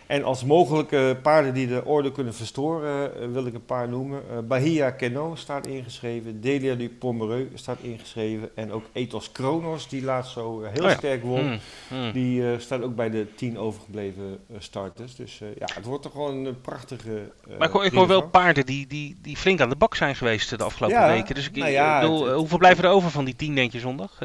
[0.08, 4.22] En als mogelijke paarden die de orde kunnen verstoren, eh, wil ik een paar noemen.
[4.32, 6.42] Eh, Bahia Keno staat ingeschreven.
[6.42, 8.50] Delia du Pomereux staat ingeschreven.
[8.56, 10.96] En ook Ethos Kronos, die laatst zo eh, heel Oh ja.
[10.96, 11.44] sterk won.
[11.44, 11.60] Mm,
[11.92, 12.12] mm.
[12.12, 15.16] Die staat ook bij de tien overgebleven starters.
[15.16, 17.32] Dus ja, het wordt toch gewoon een prachtige.
[17.58, 20.58] Maar ik hoor, ik wel paarden die, die, die flink aan de bak zijn geweest
[20.58, 21.36] de afgelopen Ja, weken.
[21.36, 23.80] Dus ik, nou ik bedoel, het- hoeveel blijven er over van die tien, denk je,
[23.80, 24.20] zondag?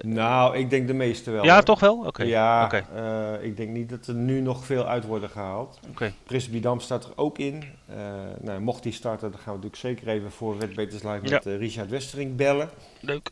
[0.00, 1.44] Nou, ik denk de meeste wel.
[1.44, 1.62] ja, hoor.
[1.62, 2.04] toch wel?
[2.06, 2.22] Oké.
[2.22, 2.72] Ja,
[3.40, 5.78] ik denk niet dat er nu nog veel uit worden gehaald.
[5.90, 6.12] Oké.
[6.24, 7.62] Prins Bidam staat er ook in.
[7.86, 7.96] Eh,
[8.40, 11.56] nou, mocht die starten, dan gaan we natuurlijk zeker even voor Wetbeters Live met eh,
[11.56, 12.68] Richard Westering bellen.
[13.00, 13.30] Leuk.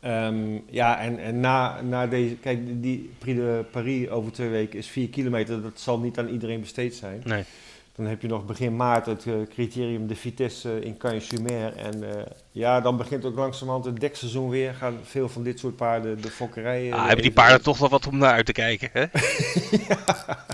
[0.00, 2.34] Ehm, ja, en, en na, na deze...
[2.34, 5.62] Kijk, die- Prix de Paris over twee weken is 4 kilometer.
[5.62, 7.22] Dat zal niet aan iedereen besteed zijn.
[7.24, 7.44] Nee.
[7.94, 11.76] Dan heb je nog begin maart het eh, criterium de Vitesse in Cagnes-sur-Mer.
[11.76, 12.04] En
[12.50, 14.74] ja, dan begint ook langzamerhand het dekseizoen weer.
[14.74, 16.92] Gaan veel van dit soort paarden de fokkerijen...
[16.92, 19.04] Ah, hebben die paarden toch wel wat om naar uit te kijken, hè?
[19.88, 20.44] Ja,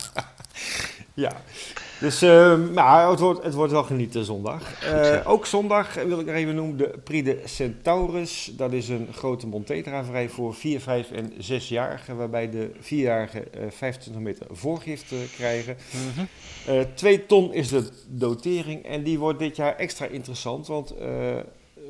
[2.01, 4.85] dus uh, nou, het, wordt, het wordt wel genieten zondag.
[4.85, 8.53] Uh, ook zondag wil ik nog even noemen de Prix de Centaurus.
[8.57, 14.23] Dat is een grote montetraverij voor 4, 5 en 6-jarigen, waarbij de 4-jarigen uh, 25
[14.23, 15.77] meter voorgifte krijgen.
[15.91, 16.27] Mm
[16.67, 16.95] -hmm.
[16.95, 20.95] 2 ton is de dotering en die wordt dit jaar extra interessant, want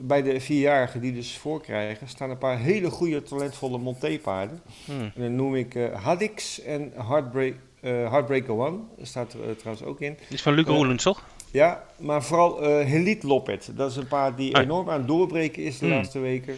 [0.00, 4.60] bij de vierjarigen die dus voorkrijgen, staan een paar hele goede, talentvolle montepaarden.
[4.84, 5.00] Hmm.
[5.00, 8.78] En dan noem ik Haddix en Heartbreak, uh, Heartbreaker One.
[9.02, 10.14] Staat er uh, trouwens ook in.
[10.14, 11.24] Die is van Luc Roelens, toch?
[11.50, 13.70] Ja, maar vooral Helite Loppet.
[13.74, 14.62] Dat is een paard die ah.
[14.62, 15.94] enorm aan het doorbreken is de hmm.
[15.94, 16.56] laatste weken.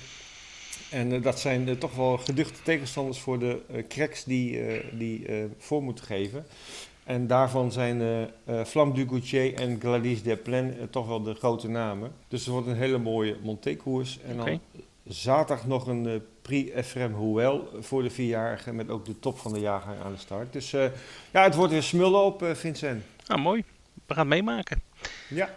[0.90, 4.60] En dat zijn toch wel geduchte tegenstanders voor de cracks die,
[4.92, 5.26] die
[5.58, 6.46] voor moeten geven.
[7.08, 11.68] En daarvan zijn uh, Flamme du Gautier en Gladys Desplein uh, toch wel de grote
[11.68, 12.12] namen.
[12.28, 14.18] Dus het wordt een hele mooie montekoers.
[14.26, 14.60] En okay.
[14.72, 19.38] dan zaterdag nog een uh, Prix Efrem Hoel voor de vierjarigen met ook de top
[19.38, 20.52] van de jaargang aan de start.
[20.52, 20.70] Dus
[21.30, 23.04] ja, het wordt weer smullen op Vincent.
[23.26, 23.64] Ah, mooi.
[24.06, 24.82] We gaan meemaken.
[25.28, 25.48] Ja.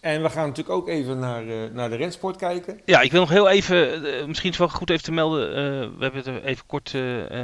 [0.00, 2.80] En we gaan natuurlijk ook even naar, uh, naar de rensport kijken.
[2.84, 5.48] Ja, ik wil nog heel even, uh, misschien is het wel goed even te melden,
[5.48, 5.54] uh,
[5.98, 6.94] we hebben het even kort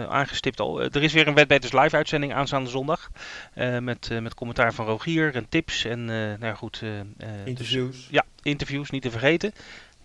[0.09, 0.83] aangestipt al.
[0.83, 3.11] er is weer een Wetbeters live uitzending aanstaande zondag.
[3.81, 6.05] met, met commentaar van Rogier en tips en
[6.39, 6.83] nou goed.
[7.45, 7.97] interviews.
[7.97, 9.53] Dus, ja, interviews, niet te vergeten.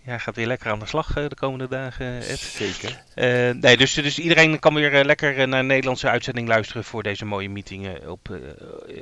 [0.04, 2.38] Ja, gaat weer lekker aan de slag de komende dagen, Ed.
[2.38, 3.02] Zeker.
[3.14, 7.02] Uh, nee, dus, dus iedereen kan weer uh, lekker naar een Nederlandse uitzending luisteren voor
[7.02, 8.38] deze mooie meeting op, uh,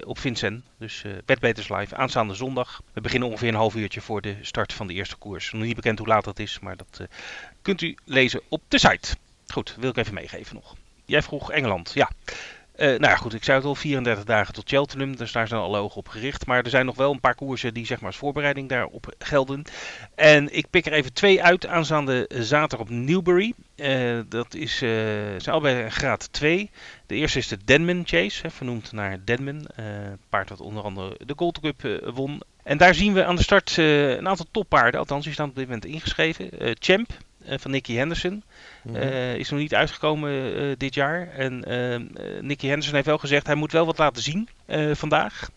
[0.05, 0.65] op Vincent.
[0.79, 2.83] Dus uh, Bedbeters Live aanstaande zondag.
[2.93, 5.53] We beginnen ongeveer een half uurtje voor de start van de eerste koers.
[5.53, 7.09] Nog niet bekend hoe laat dat is, maar dat
[7.63, 9.17] kunt u lezen op de site.
[9.47, 10.77] Goed, wil ik even meegeven nog.
[11.05, 12.11] Jij vroeg Engeland, ja.
[12.81, 15.61] Uh, nou ja, goed, ik zei het al, 34 dagen tot Cheltenham, dus daar zijn
[15.61, 16.47] alle ogen op gericht.
[16.47, 19.63] Maar er zijn nog wel een paar koersen die zeg maar als voorbereiding daarop gelden.
[20.15, 23.53] En ik pik er even twee uit aanstaande zaterdag op Newbury.
[23.77, 24.91] Uh, dat is, uh,
[25.37, 26.71] zijn allebei graad 2.
[27.07, 29.67] De eerste is de Denman Chase, vernoemd naar Denman.
[30.29, 32.43] paard dat onder andere de Gold Cup won.
[32.63, 35.65] En daar zien we aan de start een aantal toppaarden, althans die staan op dit
[35.65, 36.51] moment ingeschreven.
[36.79, 37.09] Champ
[37.47, 38.43] van Nicky Henderson.
[38.83, 38.95] Mm
[39.37, 41.29] is nog niet uitgekomen uh, dit jaar.
[41.29, 41.65] En
[42.41, 44.49] Nicky Henderson heeft wel gezegd, hij moet wel wat laten zien
[44.93, 45.51] vandaag.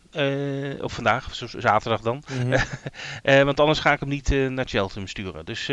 [0.81, 2.23] of vandaag, zaterdag dan.
[2.31, 2.51] Mm
[3.23, 3.45] -hmm.
[3.49, 5.45] want anders ga ik hem niet naar Cheltenham sturen.
[5.45, 5.67] Dus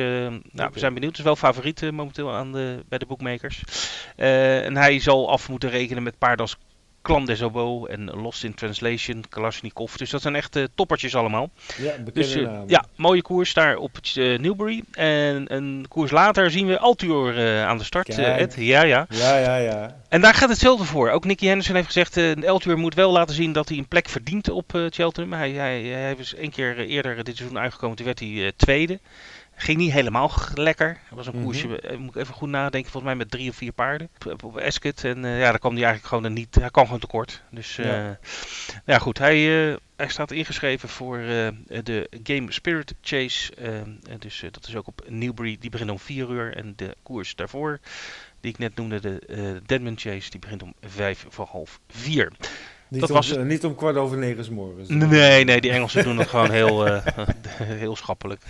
[0.52, 1.10] nou, we zijn benieuwd.
[1.10, 3.62] Het is wel favoriet momenteel aan de, bij de bookmakers.
[4.16, 6.56] en hij zal af moeten rekenen met paarden als
[7.02, 9.94] Clan des Oboe en Lost in Translation, Kalashnikov.
[9.94, 11.50] Dus dat zijn echt uh, toppertjes allemaal.
[11.76, 14.82] Ja, dus, uh, ja, mooie koers daar op uh, Newbury.
[14.92, 18.08] En een koers later zien we Altuur aan de start.
[18.08, 18.54] Ed.
[18.58, 19.06] Ja, ja.
[19.08, 19.96] Ja, ja, ja.
[20.08, 21.10] En daar gaat hetzelfde voor.
[21.10, 24.50] Ook Nicky Henderson heeft gezegd, Altuur moet wel laten zien dat hij een plek verdient
[24.50, 25.32] op Cheltenham.
[25.32, 28.98] Hij, hij, hij is één keer eerder dit seizoen uitgekomen, toen werd hij tweede.
[29.60, 30.88] Ging niet helemaal lekker.
[30.88, 33.50] Het was een mm koersje, eh, moet ik even goed nadenken, volgens mij met drie
[33.50, 35.04] of vier paarden op, op Ascot.
[35.04, 37.42] En uh, ja, daar kwam hij eigenlijk gewoon niet, hij kwam gewoon tekort.
[37.50, 38.18] Dus uh, ja.
[38.84, 38.98] ja.
[38.98, 43.52] goed, hij, uh, hij staat ingeschreven voor de Game Spirit Chase.
[44.18, 46.56] dus dat is ook op Newbury, die begint om 4 uur.
[46.56, 47.78] En de koers daarvoor,
[48.40, 52.32] die ik net noemde, de Deadman Chase, die begint om 5 voor half 4.
[52.88, 53.36] Niet, dat om, was...
[53.36, 54.88] niet om kwart over negen s morgens.
[54.88, 56.84] Nee, nee, die Engelsen doen het gewoon heel,
[57.84, 58.42] heel schappelijk.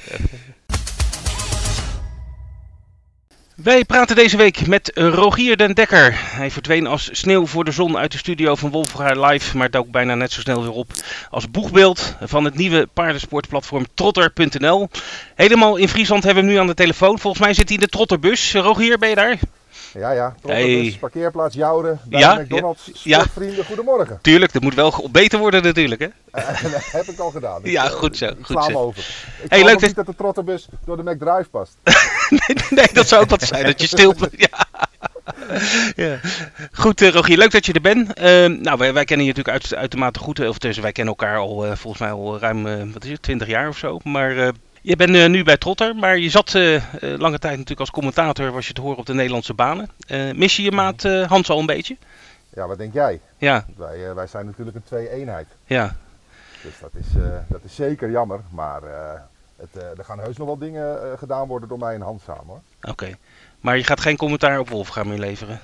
[3.62, 6.14] Wij praten deze week met Rogier den Dekker.
[6.16, 9.90] Hij verdween als sneeuw voor de zon uit de studio van Wolfgaard Live, maar dook
[9.90, 10.92] bijna net zo snel weer op
[11.30, 14.88] als boegbeeld van het nieuwe paardensportplatform Trotter.nl.
[15.34, 17.18] Helemaal in Friesland hebben we hem nu aan de telefoon.
[17.18, 18.52] Volgens mij zit hij in de Trotterbus.
[18.52, 19.38] Rogier, ben je daar?
[19.92, 20.34] Ja, ja.
[20.46, 20.96] Hey.
[21.00, 22.90] parkeerplaats Jouden, bij ja, McDonald's.
[23.02, 23.24] Ja.
[23.32, 24.18] Vrienden, goedemorgen.
[24.22, 26.08] Tuurlijk, dat moet wel beter worden natuurlijk, hè?
[26.70, 27.60] dat heb ik al gedaan.
[27.64, 28.26] ja, goed zo.
[28.26, 28.72] Ik goed zo.
[28.72, 29.04] over.
[29.42, 31.76] Ik hey, leuk niet dat de trotterbus door de McDrive past.
[32.28, 34.14] nee, nee, dat zou ook wat zijn, dat je stil...
[34.30, 34.66] ja.
[35.96, 36.18] ja.
[36.72, 38.18] Goed, uh, Rogier, leuk dat je er bent.
[38.18, 38.24] Uh,
[38.62, 40.48] nou, wij, wij, kennen je natuurlijk uit, uitermate goed.
[40.48, 43.48] Of dus, wij kennen elkaar al uh, volgens mij al ruim, wat is het, 20
[43.48, 43.98] jaar of zo.
[44.02, 47.80] Maar je bent uh, nu bij Trotter, maar je zat uh, uh, lange tijd natuurlijk
[47.80, 49.90] als commentator, was je te horen op de Nederlandse banen.
[50.34, 51.96] mis je je maat Hans al een beetje?
[52.54, 53.20] Ja, wat denk jij?
[53.38, 53.66] Ja.
[53.76, 55.46] Wij, wij zijn natuurlijk een twee-eenheid.
[55.64, 55.96] Ja.
[56.62, 57.06] Dus dat is,
[57.48, 58.82] dat is zeker jammer, maar
[59.56, 62.60] het, er gaan heus nog wel dingen gedaan worden door mij en Hans samen hoor.
[62.82, 63.16] Oké,
[63.60, 65.60] maar je gaat geen commentaar op Wolfga meer leveren?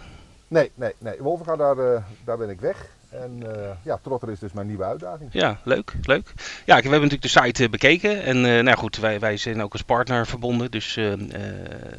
[0.49, 1.17] Nee, nee, nee.
[1.19, 2.87] Wolfga, daar, daar ben ik weg.
[3.11, 5.31] En uh, ja, Trotter is dus mijn nieuwe uitdaging.
[5.33, 6.33] Ja, leuk, leuk.
[6.65, 8.23] Ja, we hebben natuurlijk de site uh, bekeken.
[8.23, 10.71] En uh, nou goed, wij, wij zijn ook als partner verbonden.
[10.71, 10.99] Dus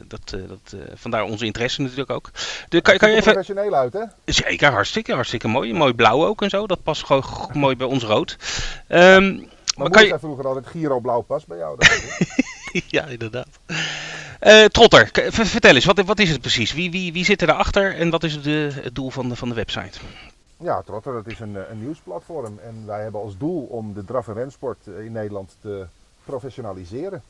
[0.08, 2.32] dat, dat, vandaar onze interesse natuurlijk ook.
[2.70, 3.32] De, kan, kan je even...
[3.32, 4.04] professioneel uit, hè?
[4.26, 5.74] Zeker, hartstikke, hartstikke mooi.
[5.74, 6.68] Mooi blauw ook en zo.
[6.68, 8.38] Dat past gewoon mooi bij ons rood.
[8.90, 10.08] Um, maar kan je...
[10.08, 11.78] zei vroeger altijd Giro blauw pas bij jou.
[12.88, 13.60] ja, inderdaad.
[14.72, 16.74] Trotter, vertel eens, wat, wat is het precies?
[16.74, 18.46] Wie, wie, wie zit erachter en wat is het,
[18.84, 20.00] het doel van de, van de website?
[20.60, 22.60] Ja, Trotter, dat is een, eh, een nieuwsplatform.
[22.60, 25.86] En wij hebben als doel om de draf- en rensport eh, in Nederland te
[26.24, 27.24] professionaliseren.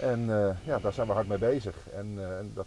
[0.00, 1.74] En eh, ja, daar zijn we hard mee bezig.
[1.94, 2.18] En
[2.54, 2.66] dat,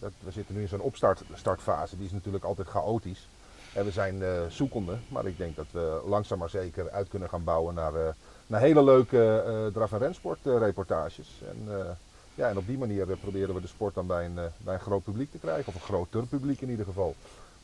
[0.00, 1.96] dat, we zitten nu in zo'n opstartfase.
[1.96, 3.28] Die is natuurlijk altijd chaotisch.
[3.74, 4.96] En we zijn zoekende.
[5.08, 8.14] Maar ik denk dat we langzaam maar zeker uit kunnen gaan bouwen naar,
[8.46, 11.42] naar hele leuke draf- en rensportreportages.
[11.50, 11.96] en,
[12.34, 15.04] ja, en op die manier proberen we de sport dan bij een, bij een groot
[15.04, 15.66] publiek te krijgen.
[15.66, 17.14] Of een groter publiek in ieder geval.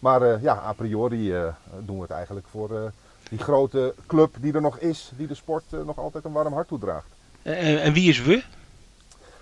[0.04, 1.46] Maar eh, ja, a priori eh,
[1.80, 2.82] doen we het eigenlijk voor eh,
[3.28, 6.68] die grote club die er nog is, die de sport nog altijd een warm hart
[6.68, 7.06] toedraagt.
[7.42, 8.42] Eh, en wie is we?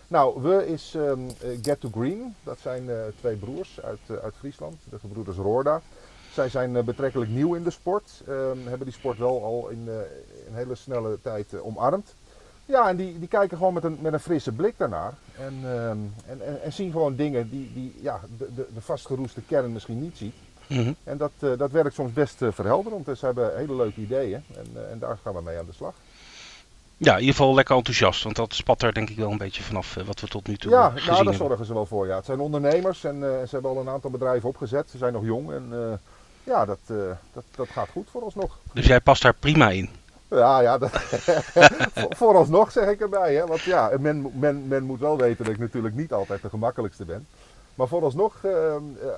[0.09, 2.35] Nou, we is ehm, eh, Get to Green.
[2.43, 5.81] Dat zijn twee broers uit, uit Friesland, de gebroeders Roorda.
[6.33, 8.23] Zij zijn betrekkelijk nieuw in de sport.
[8.27, 9.89] ehm, hebben die sport wel al in
[10.49, 12.15] een hele snelle tijd omarmd.
[12.67, 15.15] Ja, en die, die kijken gewoon met een, met een frisse blik daarnaar.
[15.39, 19.41] En, ehm, en, en, en zien gewoon dingen die, die ja, de, de, de vastgeroeste
[19.47, 20.35] kern misschien niet ziet.
[20.67, 20.93] Mhm.
[21.05, 23.07] En dat, eh, dat werkt soms best eh, verhelderend.
[23.07, 25.73] Dus ze hebben hele leuke ideeën en, eh, en daar gaan we mee aan de
[25.73, 25.95] slag.
[26.97, 28.23] Ja, in ieder geval lekker enthousiast.
[28.23, 30.71] Want dat spat er denk ik wel een beetje vanaf wat we tot nu toe
[30.71, 32.07] Ja, eh, gezien nou, daar zorgen ze wel voor.
[32.07, 32.17] Ja.
[32.17, 34.91] Het zijn ondernemers en ze hebben al een aantal bedrijven opgezet.
[34.91, 35.99] Ze zijn nog jong en
[36.45, 36.79] ja, dat,
[37.33, 38.59] dat, dat gaat goed vooralsnog.
[38.73, 39.91] Dus jij past daar prima in.
[40.31, 40.91] Ja, ja, dat,
[41.95, 43.35] voor- vooralsnog zeg ik erbij.
[43.35, 43.47] Hè.
[43.47, 47.05] Want ja, men, men, men moet wel weten dat ik natuurlijk niet altijd de gemakkelijkste
[47.05, 47.27] ben.
[47.75, 48.75] Maar vooralsnog eh,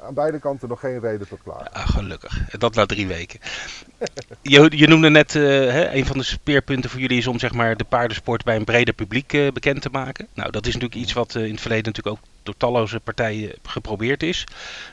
[0.07, 1.69] aan beide kanten nog geen reden tot klaar.
[1.73, 2.51] Ah, gelukkig.
[2.59, 3.41] Dat na drie weken.
[4.43, 7.53] Je, je noemde net, eh, hè, een van de speerpunten voor jullie is om zeg
[7.53, 10.29] maar, de paardensport bij een breder publiek eh, bekend te maken.
[10.35, 14.23] Nou, dat is natuurlijk iets wat in het verleden natuurlijk ook door talloze partijen geprobeerd
[14.23, 14.47] is.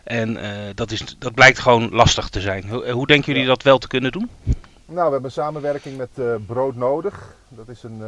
[0.03, 0.37] En
[0.75, 2.69] dat, is, dat blijkt gewoon lastig te zijn.
[2.69, 3.53] Hoe, hoe denken jullie Ja.
[3.53, 4.29] dat wel te kunnen doen?
[4.85, 6.09] Nou, we hebben samenwerking met
[6.45, 7.35] Brood Nodig.
[7.49, 8.01] Dat is een,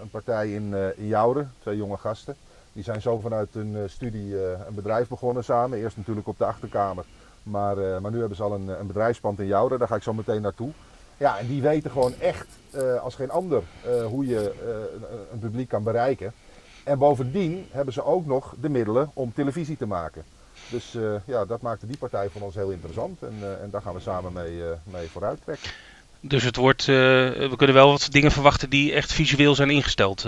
[0.00, 2.36] een partij in, in twee jonge gasten.
[2.78, 5.78] Die zijn zo vanuit hun eh, studie eh, een bedrijf begonnen samen.
[5.78, 7.04] Eerst natuurlijk op de achterkamer.
[7.42, 10.02] Maar, eh, maar nu hebben ze al een, een bedrijfspand in Jouden, daar ga ik
[10.02, 10.70] zo meteen naartoe.
[11.16, 12.46] Ja, en die weten gewoon echt
[13.02, 13.62] als geen ander
[14.08, 14.52] hoe je
[15.32, 16.32] een, publiek kan bereiken.
[16.84, 20.24] En bovendien hebben ze ook nog de middelen om televisie te maken.
[20.70, 23.22] Dus ja, dat maakte die partij van ons heel interessant.
[23.22, 25.70] En, en daar gaan we samen mee, mee vooruit trekken.
[26.20, 30.24] Dus het wordt, we kunnen wel wat dingen verwachten die echt visueel zijn ingesteld.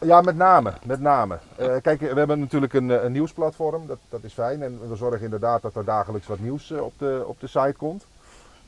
[0.00, 0.72] Ja, met name.
[0.84, 1.38] Met name.
[1.56, 4.62] Eh, kijk, we hebben natuurlijk een, eh, een nieuwsplatform, dat, dat is fijn.
[4.62, 7.74] En we zorgen inderdaad dat er dagelijks wat nieuws eh, op, de, op de site
[7.76, 8.06] komt.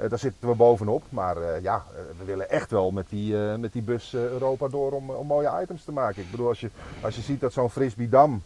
[0.09, 1.03] Daar zitten we bovenop.
[1.09, 1.85] Maar ja,
[2.19, 5.85] we willen echt wel met die, met die bus Europa door om, om mooie items
[5.85, 6.23] te maken.
[6.23, 6.71] Ik bedoel, als je,
[7.03, 8.43] als je ziet dat zo'n Frisbee Dam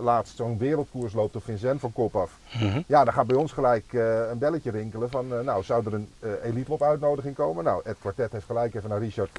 [0.00, 2.38] laatst zo'n wereldkoers loopt op Vincent van kop af.
[2.54, 2.82] Mhm.
[2.86, 3.92] Ja, dan gaat bij ons gelijk
[4.30, 6.08] een belletje rinkelen van, nou, zou er een
[6.42, 7.64] Elite uitnodiging komen?
[7.64, 9.30] Nou, het kwartet heeft gelijk even naar Richard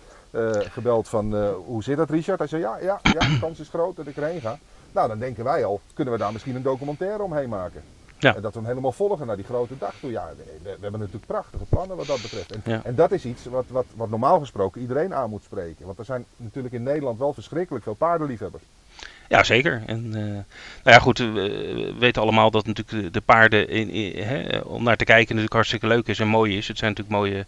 [0.70, 2.40] gebeld van, eh, hoe zit dat Richard?
[2.40, 4.58] Hij zei, ja, ja, ja, de kans is groot dat ik erheen ga.
[4.92, 7.84] Nou, dan denken wij al, kunnen we daar misschien een documentaire omheen maken?
[8.20, 8.36] Ja.
[8.36, 10.12] En dat we hem helemaal volgen naar die grote dag toe.
[10.12, 12.52] Ja, we, we hebben natuurlijk prachtige plannen wat dat betreft.
[12.52, 12.82] En, Ja.
[12.84, 15.86] en dat is iets wat, wat, wat normaal gesproken iedereen aan moet spreken.
[15.86, 18.64] Want er zijn natuurlijk in Nederland wel verschrikkelijk veel paardenliefhebbers.
[19.30, 19.84] Ja, zeker.
[19.86, 20.44] En, eh, nou
[20.84, 24.98] ja, goed, we weten allemaal dat natuurlijk de- de paarden in, in- hè, om naar
[24.98, 26.68] te kijken natuurlijk hartstikke leuk is en mooi is.
[26.68, 27.46] Het zijn natuurlijk mooie,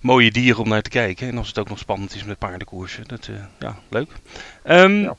[0.00, 1.28] mooie dieren om naar te kijken.
[1.28, 4.10] En als het ook nog spannend is met paardenkoersen, dat, eh, ja, leuk.
[4.62, 5.16] Ehm, Ja.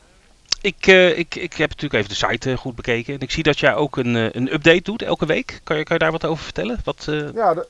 [0.62, 3.14] ik, eh, ik, ik heb natuurlijk even de site goed bekeken.
[3.14, 5.60] En ik zie dat jij ook een, een update doet elke week.
[5.64, 6.80] Kan je, kan je daar wat over vertellen?
[6.84, 7.68] Wat, Ja, de,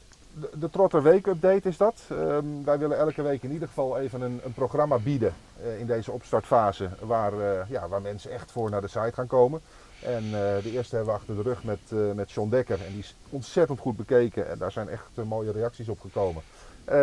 [0.56, 2.02] de, Trotter Week Update is dat.
[2.10, 5.86] Ehm, wij willen elke week in ieder geval even een, een programma bieden eh, in
[5.86, 6.90] deze opstartfase.
[7.00, 9.62] Waar, eh, ja, waar mensen echt voor naar de site gaan komen.
[10.04, 12.80] En eh, de eerste hebben we achter de rug met, met John Dekker.
[12.86, 14.50] En die is ontzettend goed bekeken.
[14.50, 16.44] En daar zijn echt mooie reacties op gekomen.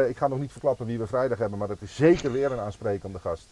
[0.09, 1.59] Ik ga nog niet verklappen wie we vrijdag hebben.
[1.59, 3.47] Maar dat is zeker weer een aansprekende gast.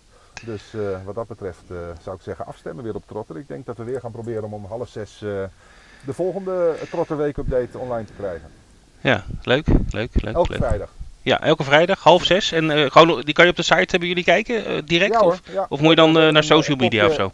[0.44, 1.62] Dus wat dat betreft
[2.02, 3.36] zou ik zeggen afstemmen weer op Trotter.
[3.36, 7.36] Ik denk dat we weer gaan proberen om om half zes de volgende Trotter Week
[7.36, 8.61] Update online te krijgen.
[9.02, 10.34] Ja, leuk, leuk, leuk.
[10.34, 10.60] Elke leuk.
[10.60, 10.88] vrijdag.
[11.22, 12.52] Ja, elke vrijdag, half zes.
[12.52, 15.12] En eh, gewoon, die kan je op de site, hebben jullie kijken eh, direct?
[15.12, 15.66] Ja, hoor, of, ja.
[15.68, 17.30] of moet je dan eh, naar social media of zo?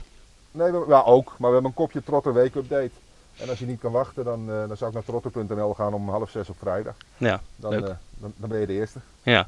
[0.51, 1.27] Nee, we, ja, ook.
[1.27, 2.91] Maar we hebben een kopje Trotter Week Update.
[3.37, 6.31] En als je niet kan wachten, dan, dan zou ik naar trotter.nl gaan om half
[6.31, 6.95] zes op vrijdag.
[7.17, 7.81] Ja, Dan, Leuk.
[8.11, 8.99] dan, dan ben je de eerste.
[9.23, 9.47] ja.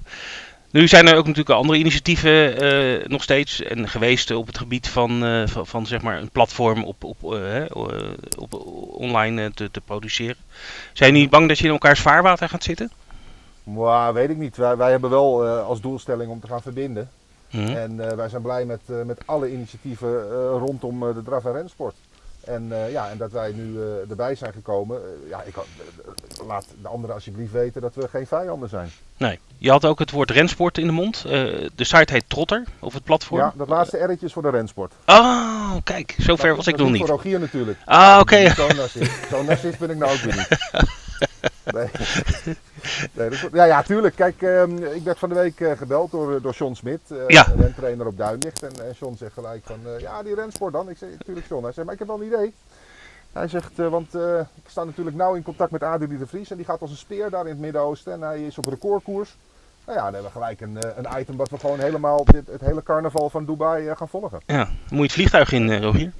[0.70, 4.88] Nu zijn er ook natuurlijk andere initiatieven eh, nog steeds en geweest op het gebied
[4.88, 7.64] van, eh, van, van zeg maar een platform op, op, eh,
[8.38, 8.54] op
[8.92, 10.36] online te, te produceren.
[10.92, 12.90] Zijn jullie niet bang dat je in elkaars vaarwater gaat zitten?
[13.62, 14.56] Maar weet ik niet.
[14.56, 17.10] Wij, wij hebben wel als doelstelling om te gaan verbinden.
[17.50, 17.76] Mhm.
[17.76, 21.94] En wij zijn blij met, met alle initiatieven rondom de draf- en rensport.
[22.44, 24.96] En, eh, ja, en dat wij nu eh, erbij zijn gekomen.
[24.96, 25.54] eh, ja, ik,
[26.46, 28.90] laat de anderen alsjeblieft weten dat we geen vijanden zijn.
[29.16, 29.38] Nee.
[29.58, 31.22] Je had ook het woord rensport in de mond.
[31.22, 33.40] De site heet Trotter, of het platform.
[33.40, 34.92] Ja, dat laatste R'tje is voor de rensport.
[35.06, 37.00] Oh, kijk, zover was ik nog niet.
[37.00, 37.78] Voor Rogier natuurlijk.
[37.84, 38.50] Ah, oké.
[38.50, 39.12] Zo'n narcist.
[39.30, 40.48] Zo'n narcist ben ik nou ook weer niet.
[41.80, 41.90] Nee.
[43.16, 44.14] nee dat is, ja, ja, tuurlijk.
[44.14, 47.46] Kijk, ehm, ik werd van de week uh, gebeld door, door John Smit, uh, Ja.
[47.58, 48.62] rentrainer op Duinlicht.
[48.62, 50.88] En, en John zegt gelijk van, eh, ja, die rensport dan.
[50.88, 51.62] Ik zeg, tuurlijk John.
[51.62, 52.54] Hij zegt, maar ik heb wel een idee.
[53.32, 56.50] Hij zegt, eh, want eh, ik sta natuurlijk nauw in contact met Adrie de Vries.
[56.50, 58.12] En die gaat als een speer daar in het Midden-Oosten.
[58.12, 59.36] En hij is op recordkoers.
[59.86, 62.46] Nou ja, dan hebben we gelijk een, eh, een item wat we gewoon helemaal dit,
[62.46, 64.40] het hele carnaval van Dubai eh, gaan volgen.
[64.46, 66.12] Ja, moet je het vliegtuig in, eh, Rogier?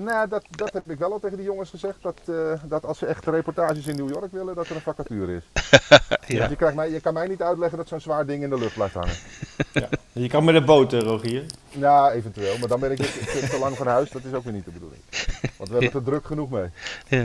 [0.00, 2.02] Nou, dat, dat heb ik wel al tegen die jongens gezegd.
[2.02, 5.34] Dat, eh, dat als ze echt reportages in New York willen, dat er een vacature
[5.34, 5.42] is.
[6.26, 6.38] Ja.
[6.38, 8.58] Want je, krijgt mij, je kan mij niet uitleggen dat zo'n zwaar ding in de
[8.58, 9.14] lucht blijft hangen.
[10.12, 11.44] Je kan met een boot, eh, Rogier.
[11.68, 12.58] Ja, eventueel.
[12.58, 14.10] Maar dan ben ik, te lang van huis.
[14.10, 15.00] Dat is ook weer niet de bedoeling.
[15.56, 16.68] Want we hebben er druk genoeg mee.
[17.06, 17.24] Ja.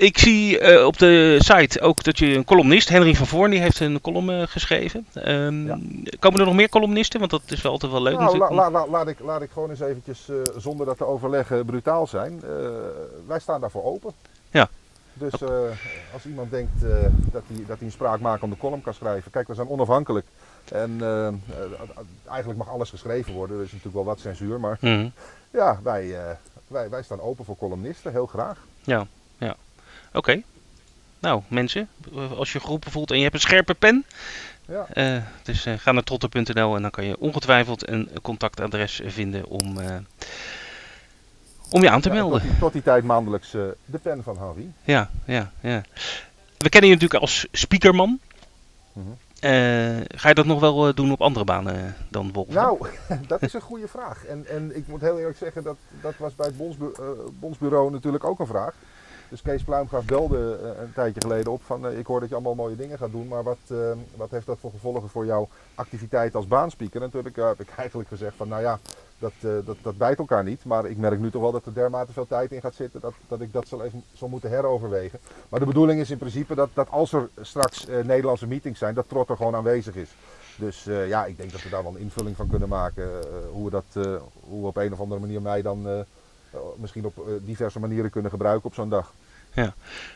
[0.00, 3.60] Ik zie eh, op de site ook dat je een columnist, Henry van Voorn, die
[3.60, 5.06] heeft een column eh, geschreven.
[5.14, 5.78] Ehm, Ja.
[6.18, 7.18] Komen er nog meer columnisten?
[7.18, 8.60] Want dat is wel altijd wel leuk Nou, la, natuurlijk.
[8.60, 12.06] la- la- laat, ik, laat ik gewoon eens eventjes, eh, zonder dat te overleggen, brutaal
[12.06, 12.40] zijn.
[13.26, 14.12] Wij staan daarvoor open.
[14.50, 14.68] Ja.
[15.12, 15.32] Dus
[16.12, 16.80] als iemand denkt
[17.32, 19.30] dat hij dat hij een spraakmakende column kan schrijven.
[19.30, 20.26] Kijk, we zijn onafhankelijk.
[20.72, 21.00] En
[22.28, 23.56] eigenlijk mag alles geschreven worden.
[23.56, 24.60] Er is natuurlijk wel wat censuur.
[24.60, 25.08] Maar Mhm.
[25.50, 26.14] ja, wij,
[26.66, 28.12] wij, wij staan open voor columnisten.
[28.12, 28.58] Heel graag.
[30.12, 30.42] Oké.
[31.18, 31.88] Nou, mensen,
[32.36, 34.04] als je geroepen voelt en je hebt een scherpe pen,
[34.66, 34.86] Ja.
[34.92, 39.78] eh, dus eh, ga naar trotter.nl en dan kan je ongetwijfeld een contactadres vinden om,
[39.80, 39.96] eh,
[41.70, 42.40] om je aan te Ja, melden.
[42.40, 44.72] tot, die, tot die tijd maandelijks de pen van Henri.
[44.84, 45.82] Ja, ja, ja.
[46.58, 48.18] We kennen je natuurlijk als speakerman.
[48.92, 49.08] Mhm.
[50.14, 52.48] Ga je dat nog wel doen op andere banen dan Wolf?
[52.48, 52.86] Nou,
[53.28, 54.24] dat is een goede vraag.
[54.24, 56.94] En, en ik moet heel eerlijk zeggen, dat, dat was bij het bondsbu-
[57.40, 58.74] bondsbureau natuurlijk ook een vraag.
[59.30, 62.34] Dus Kees Pluimgraaf belde eh, een tijdje geleden op van eh, ik hoor dat je
[62.34, 65.48] allemaal mooie dingen gaat doen, maar wat, eh, wat heeft dat voor gevolgen voor jouw
[65.74, 67.02] activiteit als baanspeaker?
[67.02, 68.78] En toen heb ik, heb ik eigenlijk gezegd van nou ja,
[69.18, 69.32] dat,
[69.64, 70.64] dat, dat bijt elkaar niet.
[70.64, 73.12] Maar ik merk nu toch wel dat er dermate veel tijd in gaat zitten dat,
[73.28, 75.18] dat ik dat zal even zal moeten heroverwegen.
[75.48, 79.08] Maar de bedoeling is in principe dat, dat als er straks Nederlandse meetings zijn, dat
[79.08, 80.10] Trotter gewoon aanwezig is.
[80.56, 83.08] Dus ja, ik denk dat we daar wel een invulling van kunnen maken.
[83.52, 86.04] hoe, we dat, eh, hoe we op een of andere manier mij dan
[86.76, 89.12] misschien op diverse manieren kunnen gebruiken op zo'n dag.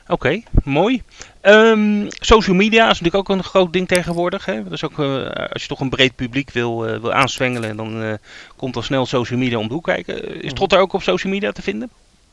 [0.09, 1.03] Oké, mooi.
[1.41, 4.45] Ehm, social media is natuurlijk ook een groot ding tegenwoordig.
[4.45, 4.63] Hè?
[4.63, 8.03] Dat is ook, eh, als je toch een breed publiek wil, eh, wil aanswengelen, dan
[8.03, 8.13] eh,
[8.57, 10.35] komt al snel social media om de hoek kijken.
[10.35, 10.55] Is Mhm.
[10.55, 11.91] Trotter ook op social media te vinden?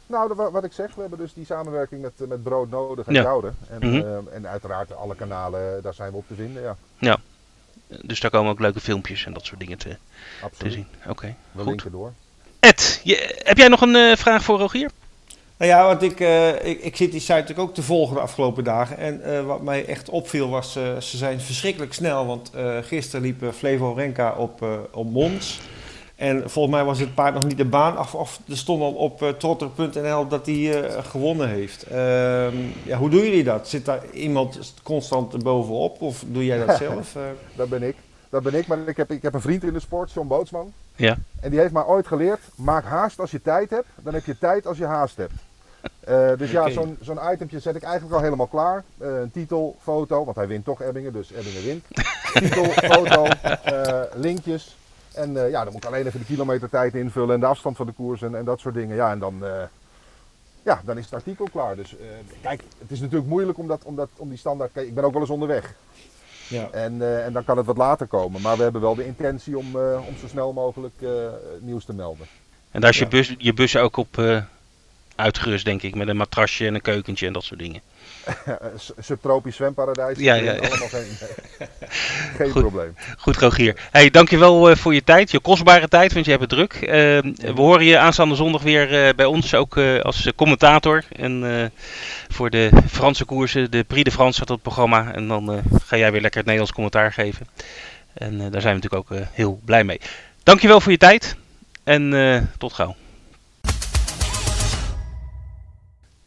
[0.07, 3.21] Nou, wat ik zeg, we hebben dus die samenwerking met, met Brood Nodig en Ja.
[3.21, 3.57] Jouden.
[3.69, 4.03] En, Mhm.
[4.33, 7.17] en uiteraard alle kanalen, daar zijn we op te vinden, ja.
[8.01, 9.97] Dus daar komen ook leuke filmpjes en dat soort dingen te, te
[10.45, 10.73] Absoluut.
[10.73, 10.87] zien.
[11.07, 11.67] Oké, We goed.
[11.67, 12.13] linken door.
[12.59, 14.89] Ed, je- heb jij nog een vraag voor Rogier?
[15.61, 18.21] Nou ja, want ik, eh, ik, ik zit die site natuurlijk ook te volgen de
[18.21, 18.97] afgelopen dagen.
[18.97, 22.25] En eh, wat mij echt opviel was, eh, ze zijn verschrikkelijk snel.
[22.25, 25.61] Want eh, gisteren liep Flevo Renka op, eh, op Mons.
[26.15, 28.15] En volgens mij was het paard nog niet de baan af.
[28.15, 31.83] Of er stond al op eh, trotter.nl dat hij eh, gewonnen heeft.
[31.83, 33.67] Ehm, ja, hoe doen jullie dat?
[33.67, 36.01] Zit daar iemand constant bovenop?
[36.01, 37.15] Of doe jij dat zelf?
[37.15, 37.21] Eh,
[37.55, 37.95] Dat ben ik.
[38.29, 40.73] Dat ben ik, maar ik heb, ik heb een vriend in de sport, John Bootsman.
[40.95, 41.17] Ja.
[41.41, 44.37] En die heeft mij ooit geleerd, maak haast als je tijd hebt, dan heb je
[44.37, 45.33] tijd als je haast hebt.
[45.99, 48.83] Eh, dus ja, zo'n zo'n itempje zet ik eigenlijk al helemaal klaar.
[48.97, 51.85] Eh, een titel, foto, want hij wint toch Ebbingen, dus Ebbingen wint.
[52.33, 54.75] titel, foto, eh, linkjes.
[55.13, 57.85] En eh, ja, dan moet ik alleen even de kilometertijd invullen en de afstand van
[57.85, 58.95] de koers en, en dat soort dingen.
[58.95, 59.63] Ja, en dan, eh,
[60.63, 61.75] ja, dan is het artikel klaar.
[61.75, 62.05] Dus eh,
[62.41, 64.71] kijk, het is natuurlijk moeilijk om, dat, om, dat, om die standaard...
[64.73, 65.73] Kijk, ik ben ook wel eens onderweg.
[66.47, 66.69] ja.
[66.71, 68.41] En, eh, en dan kan het wat later komen.
[68.41, 71.09] Maar we hebben wel de intentie om, eh, om zo snel mogelijk eh,
[71.59, 72.27] nieuws te melden.
[72.71, 74.43] En daar is je, bus, je bus ook op eh,
[75.21, 77.81] uitgerust, denk ik, met een matrasje en een keukentje en dat soort dingen.
[78.99, 80.17] Subtropisch zwemparadijs.
[80.17, 80.51] Ja, ja.
[80.51, 81.07] Allemaal geen,
[82.37, 82.61] geen Goed.
[82.61, 82.95] probleem.
[83.17, 83.75] Goed, Rogier.
[83.91, 86.73] Hey, dankjewel eh, voor je tijd, je kostbare tijd, want je hebt het druk.
[86.73, 86.89] Eh,
[87.55, 91.03] we horen je aanstaande zondag weer eh, bij ons, ook eh, als commentator.
[91.15, 91.71] En
[92.29, 95.13] voor de Franse koersen, de Prix de France staat op het programma.
[95.13, 97.47] En dan ga jij weer lekker het Nederlands commentaar geven.
[98.13, 99.99] En daar zijn we natuurlijk ook heel blij mee.
[100.43, 101.35] Dankjewel voor je tijd
[101.83, 102.95] en tot gauw.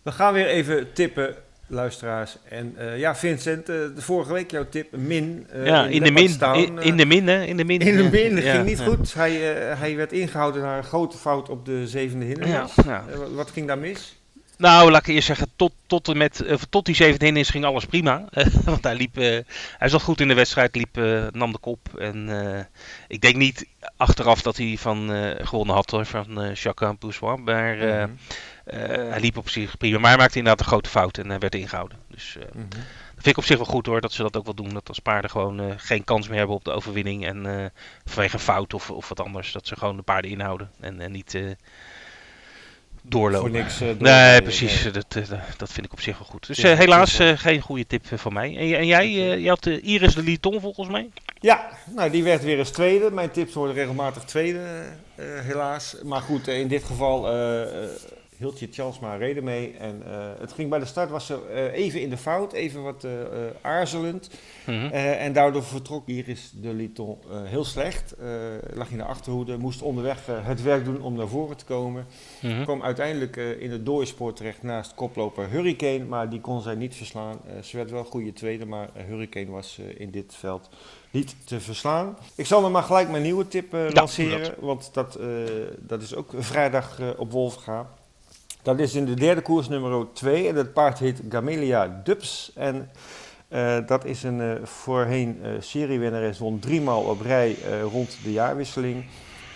[0.04, 1.34] We gaan weer even tippen,
[1.66, 2.36] luisteraars.
[2.48, 5.46] En eh, ja, Vincent, eh, de vorige week jouw tip, Min.
[5.50, 6.12] eh, ja, in de min.
[6.12, 7.44] Leopardstown, In, in de min, hè?
[7.44, 7.80] In de min.
[7.80, 8.84] In de min, Ja, ging niet ja.
[8.84, 9.14] goed.
[9.14, 9.32] Hij,
[9.78, 12.74] hij werd ingehouden naar een grote fout op de zevende hindernis.
[12.74, 13.04] Ja, ja.
[13.34, 14.18] Wat, ging daar mis?
[14.58, 17.84] Nou, laat ik eerst zeggen, tot, tot, en met, tot die 17 is ging alles
[17.84, 18.24] prima.
[18.64, 19.14] Want hij liep,
[19.78, 20.96] hij zat goed in de wedstrijd, liep,
[21.32, 21.88] nam de kop.
[21.98, 22.28] En
[23.08, 25.10] ik denk niet achteraf dat hij van
[25.42, 27.40] gewonnen had hoor, van Jacques Poussois.
[27.44, 28.08] Maar Mhm.
[28.64, 29.98] Eh, hij liep op zich prima.
[29.98, 31.98] Maar hij maakte inderdaad een grote fout en hij werd ingehouden.
[32.08, 32.68] Dus eh, Mhm.
[32.68, 34.72] dat vind ik op zich wel goed hoor, dat ze dat ook wel doen.
[34.74, 37.26] Dat als paarden gewoon eh, geen kans meer hebben op de overwinning.
[37.26, 37.64] En eh,
[38.04, 40.70] vanwege een fout of, of wat anders, dat ze gewoon de paarden inhouden.
[40.80, 41.42] En, en niet eh,
[43.02, 43.50] doorlopen.
[43.50, 43.80] voor niks.
[43.80, 44.82] eh, door- Nee, precies.
[44.92, 46.46] Dat, eh, dat vind ik op zich wel goed.
[46.46, 48.56] Dus eh, helaas eh, geen goede tip eh, van mij.
[48.56, 51.08] En, en jij, eh, je had eh, Iris de Liton volgens mij?
[51.40, 53.10] Ja, nou die werd weer eens tweede.
[53.10, 54.58] Mijn tips worden regelmatig tweede,
[55.14, 55.96] eh, helaas.
[56.04, 57.88] Maar goed, eh, in dit geval eh eh,
[58.44, 59.74] hield je Charlesma reden mee.
[59.78, 62.82] En eh, het ging bij de start, was ze eh, even in de fout, even
[62.82, 63.10] wat eh,
[63.60, 64.30] aarzelend.
[64.66, 64.86] Mhm.
[64.94, 68.14] En daardoor vertrok Iris de Liton heel slecht.
[68.74, 72.06] Lag in de achterhoede, moest onderweg het werk doen om naar voren te komen.
[72.40, 72.62] Mhm.
[72.62, 77.40] Kwam uiteindelijk in het doorspoor terecht naast koploper Hurricane, maar die kon zij niet verslaan.
[77.62, 80.68] Ze werd wel goede tweede, maar Hurricane was in dit veld
[81.10, 82.16] niet te verslaan.
[82.34, 85.18] Ik zal dan maar gelijk mijn nieuwe tip lanceren, want dat,
[85.78, 87.86] dat is ook vrijdag op Wolfga.
[88.64, 92.52] Dat is in de derde koers nummer 2 en dat paard heet Gamelia Dubs.
[92.54, 92.90] En
[93.48, 97.56] eh, dat is een eh, voorheen eh seriewinnares, won driemaal op rij
[97.92, 99.04] rond de jaarwisseling.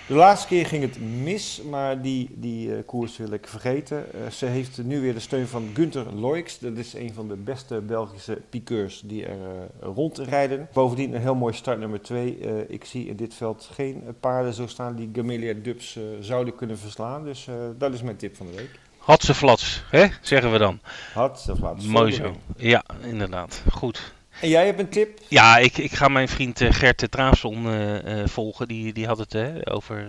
[0.09, 4.05] De laatste keer ging het mis, maar die, die koers wil ik vergeten.
[4.31, 6.59] Ze heeft nu weer de steun van Gunther Loix.
[6.59, 9.37] Dat is een van de beste Belgische piqueurs die er
[9.81, 10.69] rondrijden.
[10.73, 12.39] Bovendien een heel mooi start nummer 2.
[12.69, 17.25] ik zie in dit veld geen paarden zo staan die Gamelia Dubs zouden kunnen verslaan.
[17.25, 17.49] Dus
[17.79, 18.88] dat is mijn tip van de week.
[19.09, 20.07] Had ze flats, hè?
[20.21, 20.81] zeggen we dan.
[21.13, 22.37] Had, dat laat Mooi zo.
[22.57, 23.63] Ja, inderdaad.
[23.73, 24.13] Goed.
[24.41, 25.19] En jij hebt een tip?
[25.29, 28.69] Ja, ik, ik ga mijn vriend eh, Gert de Traafson eh, eh, volgen.
[28.69, 29.37] Die, die had het
[29.71, 30.07] over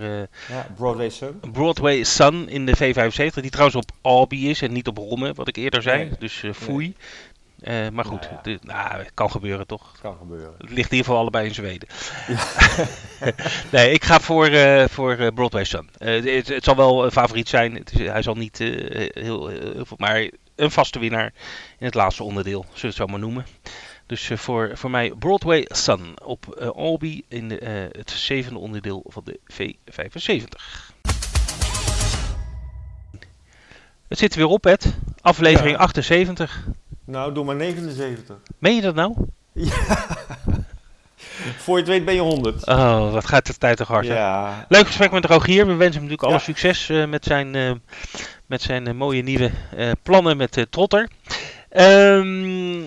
[0.49, 1.39] Ja, Broadway Sun.
[1.51, 3.41] Broadway Sun in de V75.
[3.41, 6.03] Die trouwens op Albi is en niet op Romme, wat ik eerder zei.
[6.03, 6.13] Nee.
[6.19, 6.95] Dus foei.
[7.61, 8.57] Eh, maar goed, Nou ja.
[8.61, 9.91] nou, het kan gebeuren toch?
[10.01, 10.53] Kan gebeuren.
[10.57, 11.87] Het ligt in ieder geval allebei in Zweden.
[13.71, 15.89] nee, ik ga voor, eh, voor eh, Broadway Sun.
[15.97, 17.75] Het, het zal wel een favoriet zijn.
[17.75, 21.33] Het is, hij zal niet heel, heel veel, maar een vaste winnaar
[21.79, 23.45] in het laatste onderdeel, zullen we het zo maar noemen.
[24.05, 29.39] Dus voor, voor mij Broadway Sun op Albi in de, het zevende onderdeel van de
[29.53, 30.97] V75.
[34.07, 34.93] Het zit er weer op, Ed.
[35.21, 35.83] Aflevering Ja.
[35.83, 36.67] 78.
[37.09, 38.35] Nou, doe maar 79.
[38.59, 39.13] Meen je dat nou?
[41.57, 42.67] Voor je het weet ben je 100.
[42.67, 44.13] Oh, wat gaat de tijd toch hard, hè?
[44.15, 44.65] Ja.
[44.69, 45.67] Leuk gesprek met Rogier.
[45.67, 46.39] We wensen hem natuurlijk alle Ja.
[46.39, 47.71] succes eh, met zijn, eh,
[48.45, 49.51] met zijn eh, mooie nieuwe
[50.03, 51.09] plannen met Trotter.
[51.69, 52.81] Ehm,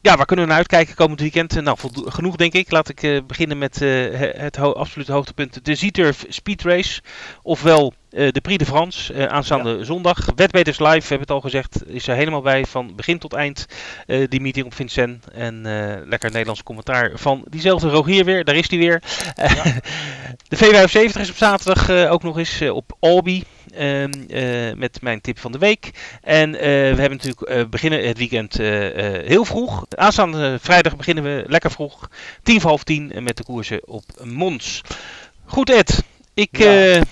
[0.00, 1.60] ja, waar kunnen we naar uitkijken komend weekend?
[1.62, 2.70] Nou, genoeg denk ik.
[2.70, 5.64] Laat ik beginnen met he- het ho- absolute hoogtepunt.
[5.64, 7.02] De Zieturf Speed Race.
[7.42, 10.26] Ofwel eh, de Prix de France eh, aanstaande zondag.
[10.36, 12.64] Wetbeters Live, we hebben het al gezegd, is er helemaal bij.
[12.64, 13.66] Van begin tot eind
[14.06, 15.28] eh, die meeting op Vincent.
[15.28, 15.62] En
[16.08, 18.44] lekker Nederlands commentaar van diezelfde Rogier weer.
[18.44, 19.02] Daar is hij weer.
[20.48, 23.44] De V75 is op zaterdag ook nog eens op Albi.
[23.74, 25.90] ehm, eh, met mijn tip van de week.
[26.22, 28.56] En we hebben natuurlijk beginnen het weekend
[29.26, 29.84] heel vroeg.
[29.88, 32.10] Aanstaande vrijdag beginnen we lekker vroeg.
[32.42, 34.80] Tien voor half tien met de koersen op Mons.
[35.44, 36.02] Goed Ed,
[36.34, 37.02] ik, Ja.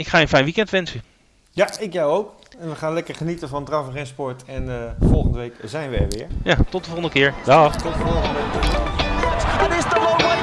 [0.00, 1.02] Ik ga je een fijn weekend wensen.
[1.50, 2.32] Ja, ik jou ook.
[2.58, 4.44] En we gaan lekker genieten van draf en sport.
[4.44, 6.26] En eh, volgende week zijn we er weer.
[6.42, 7.34] Ja, tot de volgende keer.
[7.44, 7.76] Dag.
[7.76, 9.78] Tot de volgende week.
[9.78, 10.40] Is long way